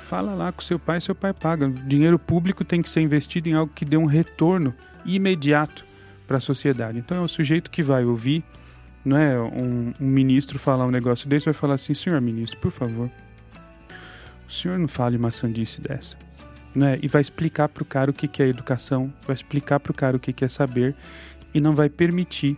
[0.08, 1.70] fala lá com seu pai, seu pai paga.
[1.70, 4.74] Dinheiro público tem que ser investido em algo que dê um retorno
[5.06, 5.86] imediato
[6.26, 6.98] para a sociedade.
[6.98, 8.44] Então é o sujeito que vai ouvir,
[9.04, 12.72] não é um, um, ministro falar um negócio desse, vai falar assim, senhor ministro, por
[12.72, 13.12] favor,
[14.48, 16.18] o senhor não fale uma sandice dessa.
[16.74, 16.98] Né?
[17.02, 19.96] E vai explicar para o cara o que, que é educação, vai explicar para o
[19.96, 20.96] cara o que, que é saber
[21.54, 22.58] e não vai permitir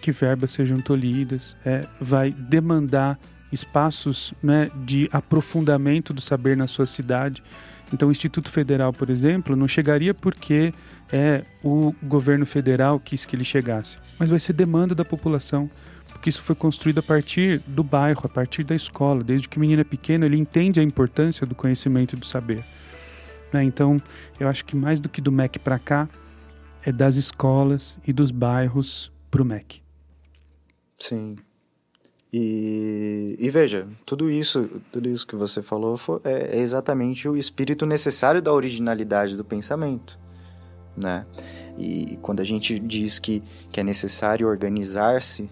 [0.00, 3.18] que verbas sejam tolhidas, é, vai demandar
[3.54, 7.42] espaços né, de aprofundamento do saber na sua cidade.
[7.92, 10.74] Então, o Instituto Federal, por exemplo, não chegaria porque
[11.12, 15.70] é o governo federal quis que ele chegasse, mas vai ser demanda da população,
[16.08, 19.22] porque isso foi construído a partir do bairro, a partir da escola.
[19.22, 22.64] Desde que o menino é pequeno, ele entende a importância do conhecimento e do saber.
[23.52, 23.62] Né?
[23.62, 24.02] Então,
[24.40, 26.08] eu acho que mais do que do MEC para cá,
[26.84, 29.82] é das escolas e dos bairros para o MEC.
[30.98, 31.36] Sim,
[32.36, 37.36] e, e, veja, tudo isso, tudo isso que você falou foi, é, é, exatamente o
[37.36, 40.18] espírito necessário da originalidade do pensamento,
[40.96, 41.24] né?
[41.78, 45.48] E quando a gente diz que, que é necessário organizar-se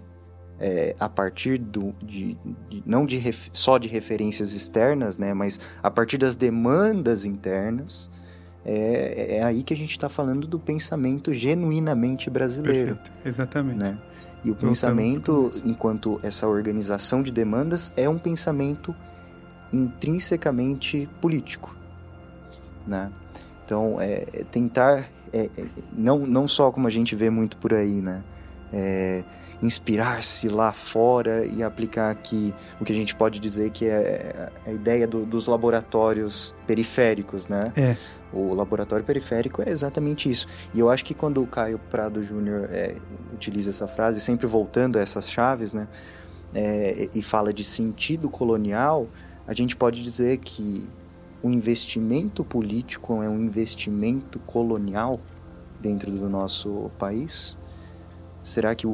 [0.58, 2.36] é, a partir do, de,
[2.68, 5.32] de não de ref, só de referências externas, né?
[5.32, 8.10] Mas a partir das demandas internas,
[8.64, 12.96] é, é aí que a gente está falando do pensamento genuinamente brasileiro.
[12.96, 13.78] Perfeito, exatamente.
[13.84, 13.96] Né?
[14.44, 18.94] E o pensamento, enquanto essa organização de demandas, é um pensamento
[19.72, 21.74] intrinsecamente político,
[22.86, 23.10] né?
[23.64, 27.72] Então, é, é tentar, é, é, não, não só como a gente vê muito por
[27.72, 28.22] aí, né?
[28.72, 29.22] É,
[29.62, 34.72] inspirar-se lá fora e aplicar aqui o que a gente pode dizer que é a
[34.72, 37.60] ideia do, dos laboratórios periféricos, né?
[37.76, 37.96] É.
[38.32, 40.46] O laboratório periférico é exatamente isso.
[40.72, 42.96] E eu acho que quando o Caio Prado Júnior é,
[43.32, 45.88] utiliza essa frase, sempre voltando a essas chaves, né?
[46.54, 49.06] É, e fala de sentido colonial,
[49.46, 50.86] a gente pode dizer que
[51.42, 55.18] o investimento político é um investimento colonial
[55.80, 57.56] dentro do nosso país?
[58.44, 58.86] Será que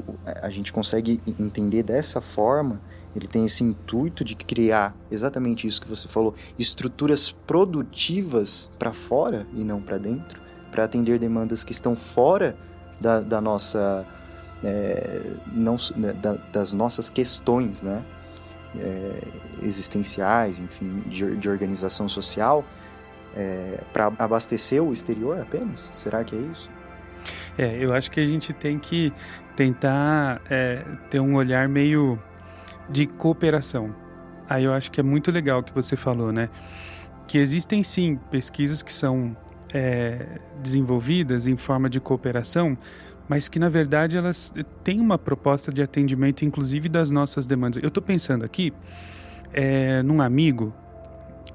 [0.43, 2.80] a gente consegue entender dessa forma?
[3.16, 9.46] Ele tem esse intuito de criar exatamente isso que você falou, estruturas produtivas para fora
[9.54, 10.40] e não para dentro,
[10.70, 12.56] para atender demandas que estão fora
[13.00, 14.06] da, da nossa
[14.62, 18.04] é, não, né, da, das nossas questões, né?
[18.78, 19.22] É,
[19.62, 22.64] existenciais, enfim, de, de organização social,
[23.34, 25.90] é, para abastecer o exterior apenas?
[25.94, 26.70] Será que é isso?
[27.56, 29.12] É, eu acho que a gente tem que
[29.56, 32.18] tentar é, ter um olhar meio
[32.91, 33.95] de cooperação.
[34.49, 36.49] Aí eu acho que é muito legal o que você falou, né?
[37.26, 39.36] Que existem sim pesquisas que são
[39.72, 42.76] é, desenvolvidas em forma de cooperação,
[43.28, 47.82] mas que na verdade elas têm uma proposta de atendimento, inclusive das nossas demandas.
[47.82, 48.72] Eu estou pensando aqui
[49.53, 50.72] é, num amigo,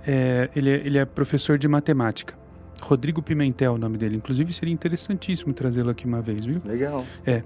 [0.05, 2.42] é, ele, é, ele é professor de matemática.
[2.83, 4.17] Rodrigo Pimentel, o nome dele.
[4.17, 6.61] Inclusive, seria interessantíssimo trazê-lo aqui uma vez, viu?
[6.65, 7.05] Legal.
[7.25, 7.43] É.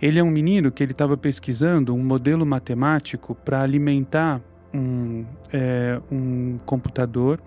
[0.00, 4.40] Ele é um menino que ele estava pesquisando um modelo matemático para alimentar
[4.74, 7.40] um, é, um computador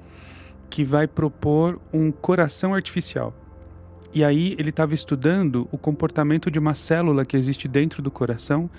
[0.69, 3.33] que vai propor um coração artificial.
[4.13, 8.69] E aí ele estava estudando o comportamento de uma célula que existe dentro do coração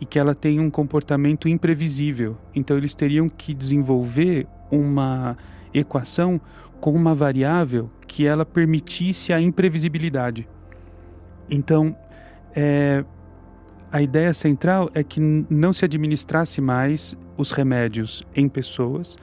[0.00, 2.36] e que ela tem um comportamento imprevisível.
[2.54, 5.36] Então eles teriam que desenvolver uma
[5.74, 6.40] equação
[6.80, 10.48] com uma variável que ela permitisse a imprevisibilidade.
[11.50, 11.96] Então,
[12.54, 13.04] é,
[13.90, 19.16] a ideia central é que não se administrasse mais os remédios em pessoas,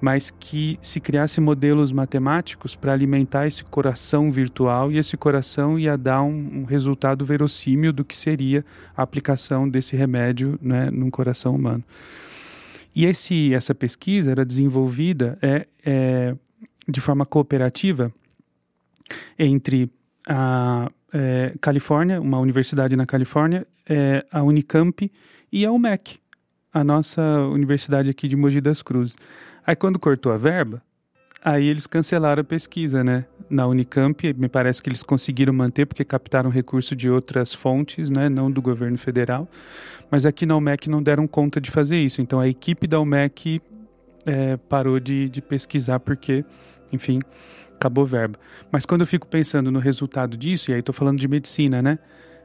[0.00, 5.96] mas que se criasse modelos matemáticos para alimentar esse coração virtual e esse coração ia
[5.96, 8.64] dar um, um, resultado verossímil do que seria
[8.94, 11.82] a aplicação desse remédio né, num coração humano.
[12.94, 16.36] E esse, essa pesquisa era desenvolvida é, é,
[16.88, 18.12] de forma cooperativa
[19.38, 19.90] entre
[20.28, 25.10] a é, Califórnia, uma universidade na Califórnia, é, a Unicamp
[25.52, 26.18] e a UMEC,
[26.72, 27.22] a nossa
[27.52, 29.14] universidade aqui de Mogi das Cruzes.
[29.66, 30.82] Aí quando cortou a verba,
[31.44, 33.26] aí eles cancelaram a pesquisa, né?
[33.48, 38.28] Na Unicamp, me parece que eles conseguiram manter porque captaram recurso de outras fontes, né?
[38.28, 39.48] Não do governo federal.
[40.10, 42.22] Mas aqui na UMEC não deram conta de fazer isso.
[42.22, 43.60] Então a equipe da UMEC
[44.24, 46.44] é, parou de, de pesquisar porque,
[46.92, 47.20] enfim,
[47.74, 48.38] acabou verba.
[48.70, 51.98] Mas quando eu fico pensando no resultado disso, e aí estou falando de medicina, né?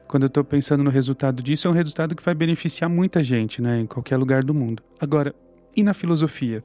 [0.08, 3.62] Quando eu estou pensando no resultado disso, é um resultado que vai beneficiar muita gente,
[3.62, 3.80] né?
[3.82, 4.82] Em qualquer lugar do mundo.
[5.00, 5.36] Agora,
[5.76, 6.64] e na filosofia?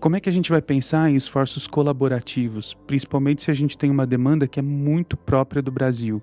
[0.00, 3.90] Como é que a gente vai pensar em esforços colaborativos, principalmente se a gente tem
[3.90, 6.22] uma demanda que é muito própria do Brasil?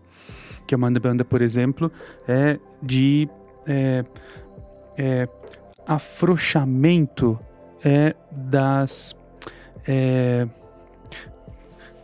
[0.67, 1.91] Que é uma demanda, por exemplo,
[2.27, 3.27] é de
[3.65, 4.03] é,
[4.97, 5.27] é,
[5.87, 7.39] afrouxamento
[7.83, 9.15] é, das.
[9.87, 10.47] É,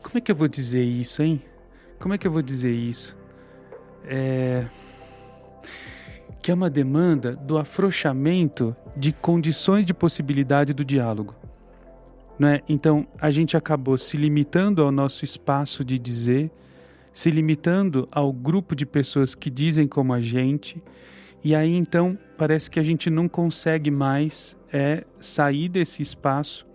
[0.07, 1.41] como é que eu vou dizer isso, hein?
[1.99, 3.13] Como é que eu vou dizer isso?
[4.05, 4.65] É,
[6.41, 11.35] que é uma demanda do afrouxamento de condições de possibilidade do diálogo.
[12.39, 12.61] Não é?
[12.69, 16.49] Então, a gente acabou se limitando ao nosso espaço de dizer,
[17.11, 20.81] se limitando ao grupo de pessoas que dizem como a gente,
[21.43, 26.66] e aí então parece que a gente não consegue mais é sair desse espaço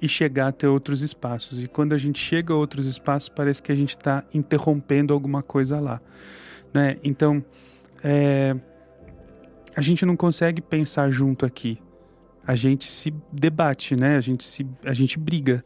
[0.00, 1.62] e chegar até outros espaços.
[1.62, 5.42] E quando a gente chega a outros espaços, parece que a gente está interrompendo alguma
[5.42, 6.00] coisa lá.
[6.72, 6.96] Né?
[7.02, 7.44] Então,
[8.02, 8.54] é,
[9.76, 11.78] a gente não consegue pensar junto aqui.
[12.46, 14.16] A gente se debate, né?
[14.16, 15.62] A gente, se, a gente briga.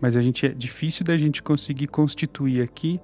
[0.00, 3.00] Mas a gente é difícil da gente conseguir constituir aqui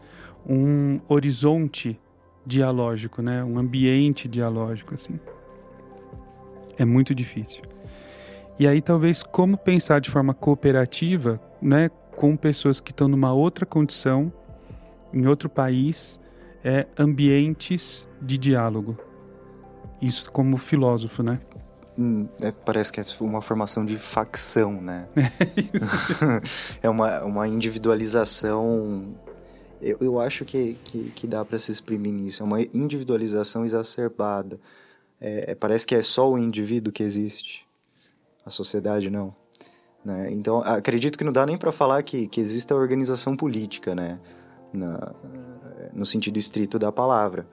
[0.47, 1.99] um horizonte
[2.45, 3.43] dialógico, né?
[3.43, 5.19] Um ambiente dialógico, assim.
[6.77, 7.63] É muito difícil.
[8.63, 13.67] E aí talvez como pensar de forma cooperativa, né, com pessoas que estão numa outra
[13.67, 14.33] condição,
[15.13, 16.21] em outro país,
[16.63, 18.97] é ambientes de diálogo.
[20.01, 21.41] Isso como filósofo, né?
[21.99, 25.09] Hum, é, parece que é uma formação de facção, né?
[26.81, 29.13] é uma, uma individualização.
[29.81, 32.45] Eu, eu acho que, que, que dá para se exprimir nisso.
[32.45, 34.57] É uma individualização exacerbada.
[35.21, 37.67] É, parece que é só o indivíduo que existe
[38.45, 39.35] a sociedade não.
[40.05, 40.33] Né?
[40.33, 44.19] Então, acredito que não dá nem para falar que, que existe a organização política, né?
[44.73, 45.13] Na,
[45.93, 47.47] no sentido estrito da palavra.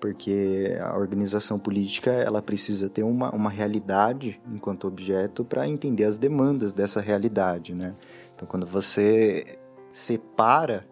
[0.00, 6.18] Porque a organização política ela precisa ter uma, uma realidade enquanto objeto para entender as
[6.18, 7.94] demandas dessa realidade, né?
[8.34, 9.58] Então, quando você
[9.90, 10.86] separa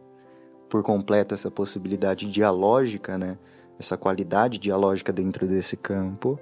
[0.68, 3.38] por completo essa possibilidade dialógica, né?
[3.78, 6.40] Essa qualidade dialógica dentro desse campo,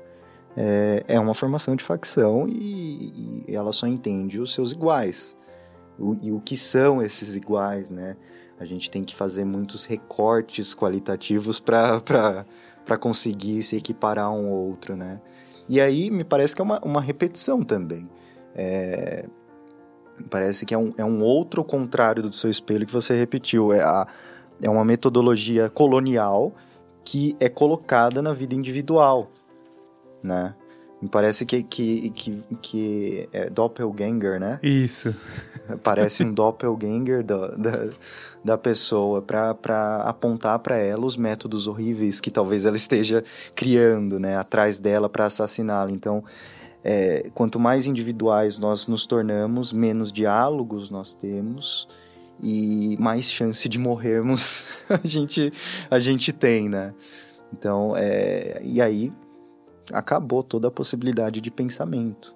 [0.56, 5.36] é, é uma formação de facção e, e, ela só entende os seus iguais.
[5.98, 8.16] O, e o que são esses iguais, né?
[8.58, 12.44] A gente tem que fazer muitos recortes qualitativos para
[13.00, 15.20] conseguir se equiparar um outro, né?
[15.68, 18.08] E aí me parece que é uma, uma repetição também.
[18.54, 19.26] É,
[20.30, 23.72] parece que é um, é um outro contrário do seu espelho que você repetiu.
[23.72, 24.06] É, a,
[24.62, 26.54] é uma metodologia colonial
[27.04, 29.30] que é colocada na vida individual
[30.24, 30.54] né?
[31.02, 34.58] Me parece que, que, que, que é doppelganger, né?
[34.62, 35.14] Isso.
[35.82, 37.88] Parece um doppelganger da, da,
[38.42, 39.50] da pessoa para
[40.06, 43.22] apontar para ela os métodos horríveis que talvez ela esteja
[43.54, 44.36] criando, né?
[44.38, 45.90] Atrás dela para assassiná-la.
[45.90, 46.24] Então,
[46.82, 51.86] é, quanto mais individuais nós nos tornamos, menos diálogos nós temos
[52.42, 55.52] e mais chance de morrermos a gente,
[55.90, 56.94] a gente tem, né?
[57.52, 59.12] Então, é, e aí
[59.92, 62.34] acabou toda a possibilidade de pensamento.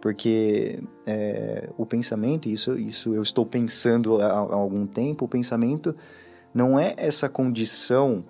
[0.00, 5.94] Porque é, o pensamento, isso, isso eu estou pensando há, há, algum tempo, o pensamento
[6.54, 8.24] não é essa condição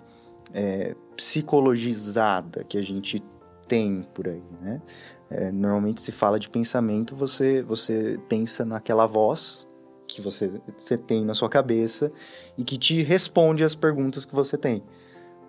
[0.53, 3.23] é, psicologizada que a gente
[3.67, 4.81] tem por aí, né?
[5.29, 9.67] É, normalmente se fala de pensamento, você, você pensa naquela voz
[10.07, 12.11] que você, você tem na sua cabeça
[12.57, 14.83] e que te responde as perguntas que você tem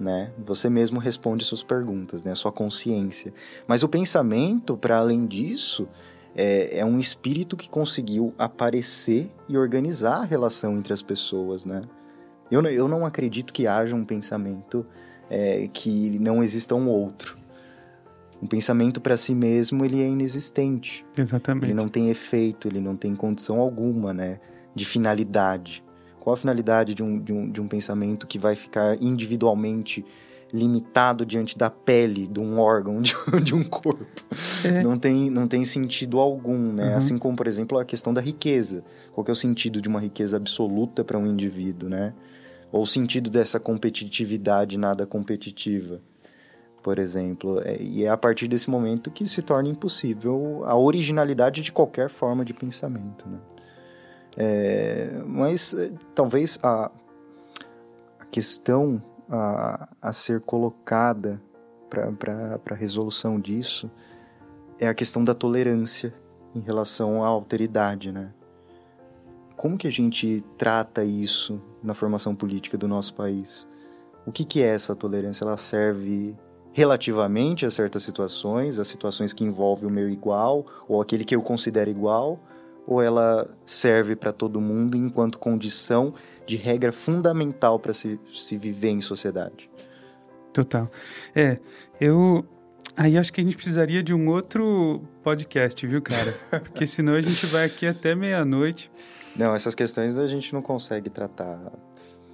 [0.00, 0.32] né?
[0.46, 2.32] Você mesmo responde suas perguntas, né?
[2.32, 3.32] A sua consciência.
[3.68, 5.86] Mas o pensamento, para além disso,
[6.34, 11.82] é, é, um espírito que conseguiu aparecer e organizar a relação entre as pessoas, né?
[12.50, 14.84] Eu, eu não acredito que haja um pensamento
[15.28, 17.38] é, que não exista um outro.
[18.42, 21.04] Um pensamento para si mesmo, ele é inexistente.
[21.16, 21.66] Exatamente.
[21.66, 24.40] Ele não tem efeito, ele não tem condição alguma, né?
[24.74, 25.84] De finalidade.
[26.20, 30.04] Qual a finalidade de um, de um, de um pensamento que vai ficar individualmente
[30.52, 34.04] limitado diante da pele de um órgão, de, de um corpo?
[34.64, 34.82] É.
[34.82, 36.90] Não, tem, não tem sentido algum, né?
[36.90, 36.96] Uhum.
[36.96, 38.84] Assim como, por exemplo, a questão da riqueza.
[39.12, 42.12] Qual é o sentido de uma riqueza absoluta para um indivíduo, né?
[42.70, 46.00] Ou o sentido dessa competitividade nada competitiva,
[46.82, 47.60] por exemplo.
[47.64, 52.10] É, e é a partir desse momento que se torna impossível a originalidade de qualquer
[52.10, 53.38] forma de pensamento, né?
[54.36, 56.90] É, mas é, talvez a,
[58.18, 61.42] a questão a, a, ser colocada
[61.88, 63.90] para a resolução disso
[64.78, 66.14] é a questão da tolerância
[66.54, 68.32] em relação à alteridade, né?
[69.56, 73.68] Como que a gente trata isso na formação política do nosso país?
[74.24, 75.44] O que, que é essa tolerância?
[75.44, 76.36] Ela serve
[76.72, 81.42] relativamente a certas situações, as situações que envolvem o meu igual ou aquele que eu
[81.42, 82.40] considero igual,
[82.90, 86.12] ou ela serve para todo mundo enquanto condição
[86.44, 89.70] de regra fundamental para se, se viver em sociedade?
[90.52, 90.90] Total.
[91.32, 91.60] É,
[92.00, 92.44] eu.
[92.96, 96.34] Aí acho que a gente precisaria de um outro podcast, viu, cara?
[96.50, 98.90] Porque senão a gente vai aqui até meia-noite.
[99.36, 101.72] Não, essas questões a gente não consegue tratar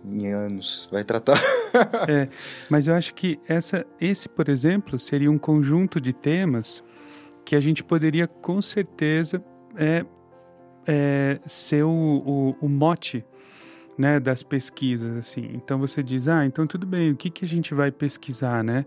[0.03, 0.89] em anos.
[0.91, 1.39] Vai tratar.
[2.09, 2.31] é,
[2.71, 6.83] mas eu acho que essa, esse, por exemplo, seria um conjunto de temas
[7.45, 9.45] que a gente poderia com certeza
[9.77, 10.05] é,
[10.87, 13.25] é, ser o, o, o, mote
[13.99, 15.17] né, das pesquisas.
[15.17, 15.51] assim.
[15.55, 18.85] Então você diz, ah, então tudo bem, o que, que a gente vai pesquisar, né?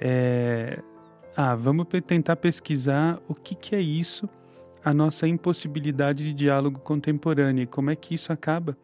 [0.00, 0.80] É,
[1.36, 4.28] ah, vamos tentar pesquisar o que, que é isso,
[4.84, 8.76] a nossa impossibilidade de diálogo contemporâneo, e como é que isso acaba.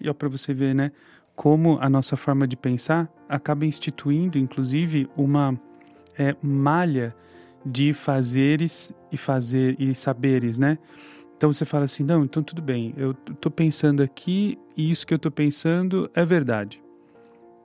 [0.00, 0.92] E para você ver, né,
[1.34, 5.58] como a nossa forma de pensar acaba instituindo, inclusive, uma
[6.16, 7.14] é, malha
[7.64, 10.78] de fazeres e fazer e saberes, né?
[11.42, 15.12] Então você fala assim: não, então tudo bem, eu estou pensando aqui e isso que
[15.12, 16.80] eu estou pensando é verdade.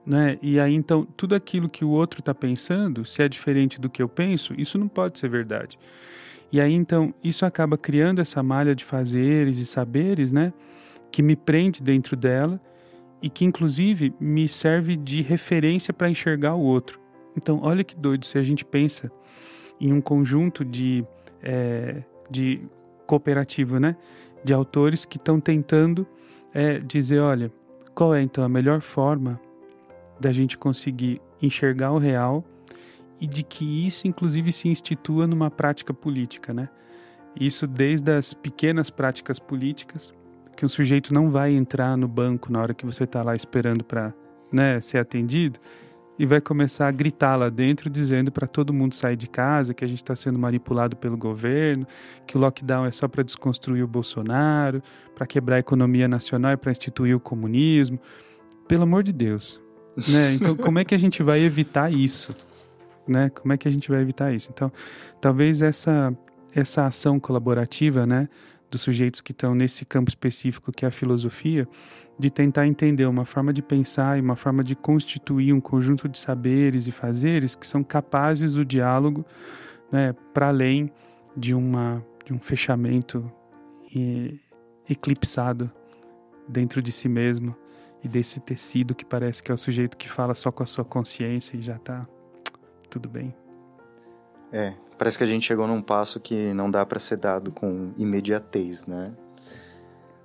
[0.04, 0.40] Né?
[0.42, 4.02] E aí então tudo aquilo que o outro está pensando, se é diferente do que
[4.02, 5.78] eu penso, isso não pode ser verdade.
[6.52, 10.52] E aí então isso acaba criando essa malha de fazeres e saberes, né?
[11.12, 12.60] Que me prende dentro dela
[13.22, 17.00] e que inclusive me serve de referência para enxergar o outro.
[17.38, 19.12] Então olha que doido se a gente pensa
[19.80, 21.06] em um conjunto de,
[21.44, 22.68] é, de
[23.08, 23.95] cooperativo, né?
[24.43, 26.05] De autores que estão tentando
[26.53, 27.51] é, dizer, olha,
[27.95, 29.39] qual é então a melhor forma
[30.20, 32.43] da gente conseguir enxergar o real
[33.20, 36.70] e de que isso, inclusive, se institua numa prática política, né?
[37.39, 40.14] Isso desde as pequenas práticas políticas,
[40.55, 43.84] que um sujeito não vai entrar no banco na hora que você está lá esperando
[43.84, 44.14] para
[44.51, 45.60] né, ser atendido
[46.20, 49.85] e vai começar a gritar lá dentro, dizendo para todo mundo sair de casa, que
[49.85, 51.85] a gente está sendo manipulado pelo governo,
[52.26, 54.81] que o lockdown é só para desconstruir o Bolsonaro,
[55.14, 57.99] para quebrar a economia nacional e para instituir o comunismo.
[58.68, 59.61] Pelo amor de Deus.
[60.07, 60.34] Né?
[60.34, 62.35] Então, como é que a gente vai evitar isso?
[63.07, 63.30] Né?
[63.30, 64.49] Como é que a gente vai evitar isso?
[64.52, 64.72] Então,
[65.22, 66.11] talvez essa,
[66.53, 68.27] essa ação colaborativa, né,
[68.69, 71.68] dos sujeitos que estão nesse campo específico que é a filosofia,
[72.19, 76.18] de tentar entender uma forma de pensar e uma forma de constituir um conjunto de
[76.18, 79.26] saberes e fazeres que são capazes do diálogo
[79.91, 80.89] né, para além
[81.35, 83.31] de, uma, de um fechamento
[83.94, 84.39] e,
[84.89, 85.72] eclipsado
[86.48, 87.56] dentro de si mesmo
[88.03, 90.85] e desse tecido que parece que é o sujeito que fala só com a sua
[90.85, 92.07] consciência e já está
[92.89, 93.35] tudo bem.
[94.52, 97.91] É, parece que a gente chegou num passo que não dá para ser dado com
[97.98, 99.14] imediatez, né?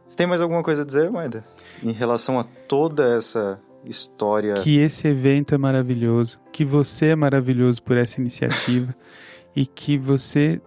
[0.07, 1.45] Você tem mais alguma coisa a dizer, Maida?
[1.83, 4.55] Em relação a toda essa história.
[4.55, 8.95] Que esse evento é maravilhoso, que você é maravilhoso por essa iniciativa
[9.57, 10.61] e que você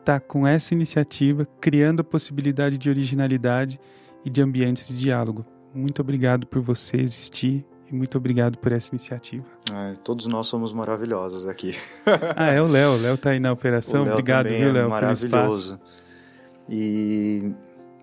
[0.00, 3.80] está com essa iniciativa criando a possibilidade de originalidade
[4.24, 5.46] e de ambientes de diálogo.
[5.74, 7.64] Muito obrigado por você existir
[7.94, 9.46] e muito obrigado por essa iniciativa.
[9.72, 11.76] É, todos nós somos maravilhosos aqui.
[12.34, 12.90] ah, é o Léo.
[12.90, 14.02] O Léo está aí na operação.
[14.02, 15.78] Obrigado, viu, Léo, é maravilhoso.
[16.68, 17.52] E,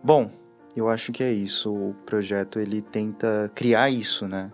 [0.02, 0.32] bom,
[0.76, 1.74] eu acho que é isso.
[1.74, 4.52] O projeto ele tenta criar isso, né?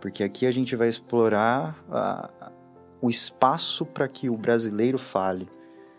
[0.00, 2.50] Porque aqui a gente vai explorar a,
[3.02, 5.46] o espaço para que o brasileiro fale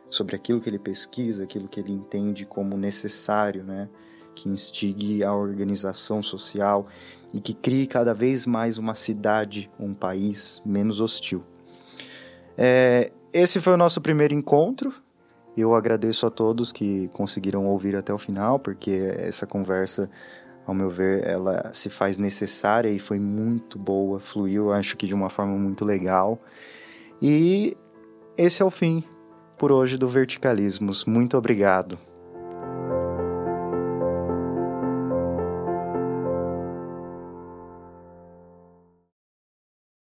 [0.10, 3.88] sobre aquilo que ele pesquisa, aquilo que ele entende como necessário, né?
[4.34, 6.88] Que instigue a organização social
[7.34, 11.44] e que crie cada vez mais uma cidade, um país menos hostil.
[12.58, 14.94] É, esse foi o nosso primeiro encontro.
[15.56, 20.10] Eu agradeço a todos que conseguiram ouvir até o final, porque essa conversa,
[20.66, 25.14] ao meu ver, ela se faz necessária e foi muito boa, fluiu, acho que de
[25.14, 26.40] uma forma muito legal.
[27.22, 27.76] E
[28.38, 29.04] esse é o fim
[29.58, 31.06] por hoje do Verticalismos.
[31.06, 32.00] Muito obrigado.